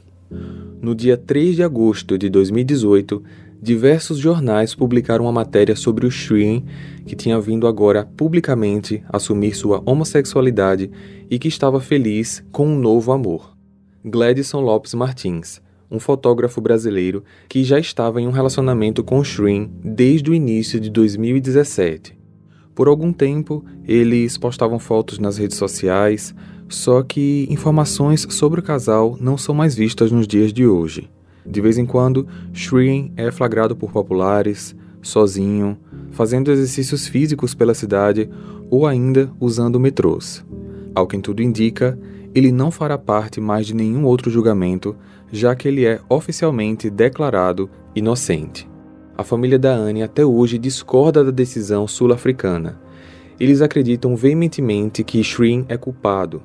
No 0.80 0.94
dia 0.94 1.18
3 1.18 1.56
de 1.56 1.62
agosto 1.62 2.16
de 2.16 2.30
2018, 2.30 3.22
diversos 3.60 4.16
jornais 4.16 4.74
publicaram 4.74 5.26
uma 5.26 5.32
matéria 5.32 5.76
sobre 5.76 6.06
o 6.06 6.10
Shrin, 6.10 6.64
que 7.04 7.14
tinha 7.14 7.38
vindo 7.38 7.66
agora 7.66 8.08
publicamente 8.16 9.02
assumir 9.10 9.54
sua 9.54 9.82
homossexualidade 9.84 10.90
e 11.28 11.38
que 11.38 11.48
estava 11.48 11.80
feliz 11.80 12.42
com 12.50 12.66
um 12.66 12.78
novo 12.78 13.12
amor. 13.12 13.57
Gladson 14.08 14.60
Lopes 14.60 14.94
Martins, 14.94 15.60
um 15.90 15.98
fotógrafo 15.98 16.60
brasileiro 16.60 17.22
que 17.48 17.62
já 17.62 17.78
estava 17.78 18.20
em 18.20 18.26
um 18.26 18.30
relacionamento 18.30 19.04
com 19.04 19.22
Shrin 19.22 19.70
desde 19.84 20.30
o 20.30 20.34
início 20.34 20.80
de 20.80 20.90
2017. 20.90 22.18
Por 22.74 22.88
algum 22.88 23.12
tempo, 23.12 23.64
eles 23.86 24.38
postavam 24.38 24.78
fotos 24.78 25.18
nas 25.18 25.36
redes 25.36 25.56
sociais, 25.56 26.34
só 26.68 27.02
que 27.02 27.46
informações 27.50 28.26
sobre 28.30 28.60
o 28.60 28.62
casal 28.62 29.16
não 29.20 29.36
são 29.36 29.54
mais 29.54 29.74
vistas 29.74 30.12
nos 30.12 30.26
dias 30.26 30.52
de 30.52 30.66
hoje. 30.66 31.10
De 31.44 31.60
vez 31.60 31.78
em 31.78 31.86
quando, 31.86 32.26
Shrin 32.52 33.12
é 33.16 33.30
flagrado 33.30 33.74
por 33.74 33.90
populares, 33.90 34.76
sozinho, 35.02 35.78
fazendo 36.12 36.50
exercícios 36.50 37.06
físicos 37.06 37.54
pela 37.54 37.74
cidade 37.74 38.28
ou 38.70 38.86
ainda 38.86 39.30
usando 39.40 39.80
metrôs. 39.80 40.44
Ao 40.94 41.06
que 41.06 41.18
tudo 41.18 41.42
indica, 41.42 41.98
ele 42.34 42.52
não 42.52 42.70
fará 42.70 42.98
parte 42.98 43.40
mais 43.40 43.66
de 43.66 43.74
nenhum 43.74 44.04
outro 44.04 44.30
julgamento, 44.30 44.96
já 45.32 45.54
que 45.54 45.68
ele 45.68 45.84
é 45.84 46.00
oficialmente 46.08 46.90
declarado 46.90 47.68
inocente. 47.94 48.68
A 49.16 49.24
família 49.24 49.58
da 49.58 49.72
Anne 49.72 50.02
até 50.02 50.24
hoje 50.24 50.58
discorda 50.58 51.24
da 51.24 51.30
decisão 51.30 51.88
sul-africana. 51.88 52.80
Eles 53.38 53.60
acreditam 53.60 54.14
veementemente 54.14 55.02
que 55.02 55.22
Shrin 55.22 55.64
é 55.68 55.76
culpado, 55.76 56.42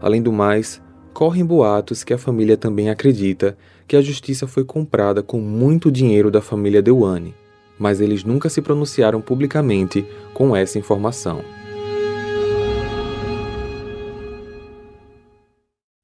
Além 0.00 0.22
do 0.22 0.32
mais, 0.32 0.80
correm 1.12 1.44
boatos 1.44 2.02
que 2.02 2.14
a 2.14 2.18
família 2.18 2.56
também 2.56 2.88
acredita 2.88 3.56
que 3.86 3.96
a 3.96 4.00
justiça 4.00 4.46
foi 4.46 4.64
comprada 4.64 5.22
com 5.22 5.38
muito 5.38 5.92
dinheiro 5.92 6.30
da 6.30 6.40
família 6.40 6.80
Dewane, 6.80 7.34
mas 7.78 8.00
eles 8.00 8.24
nunca 8.24 8.48
se 8.48 8.62
pronunciaram 8.62 9.20
publicamente 9.20 10.06
com 10.32 10.56
essa 10.56 10.78
informação. 10.78 11.42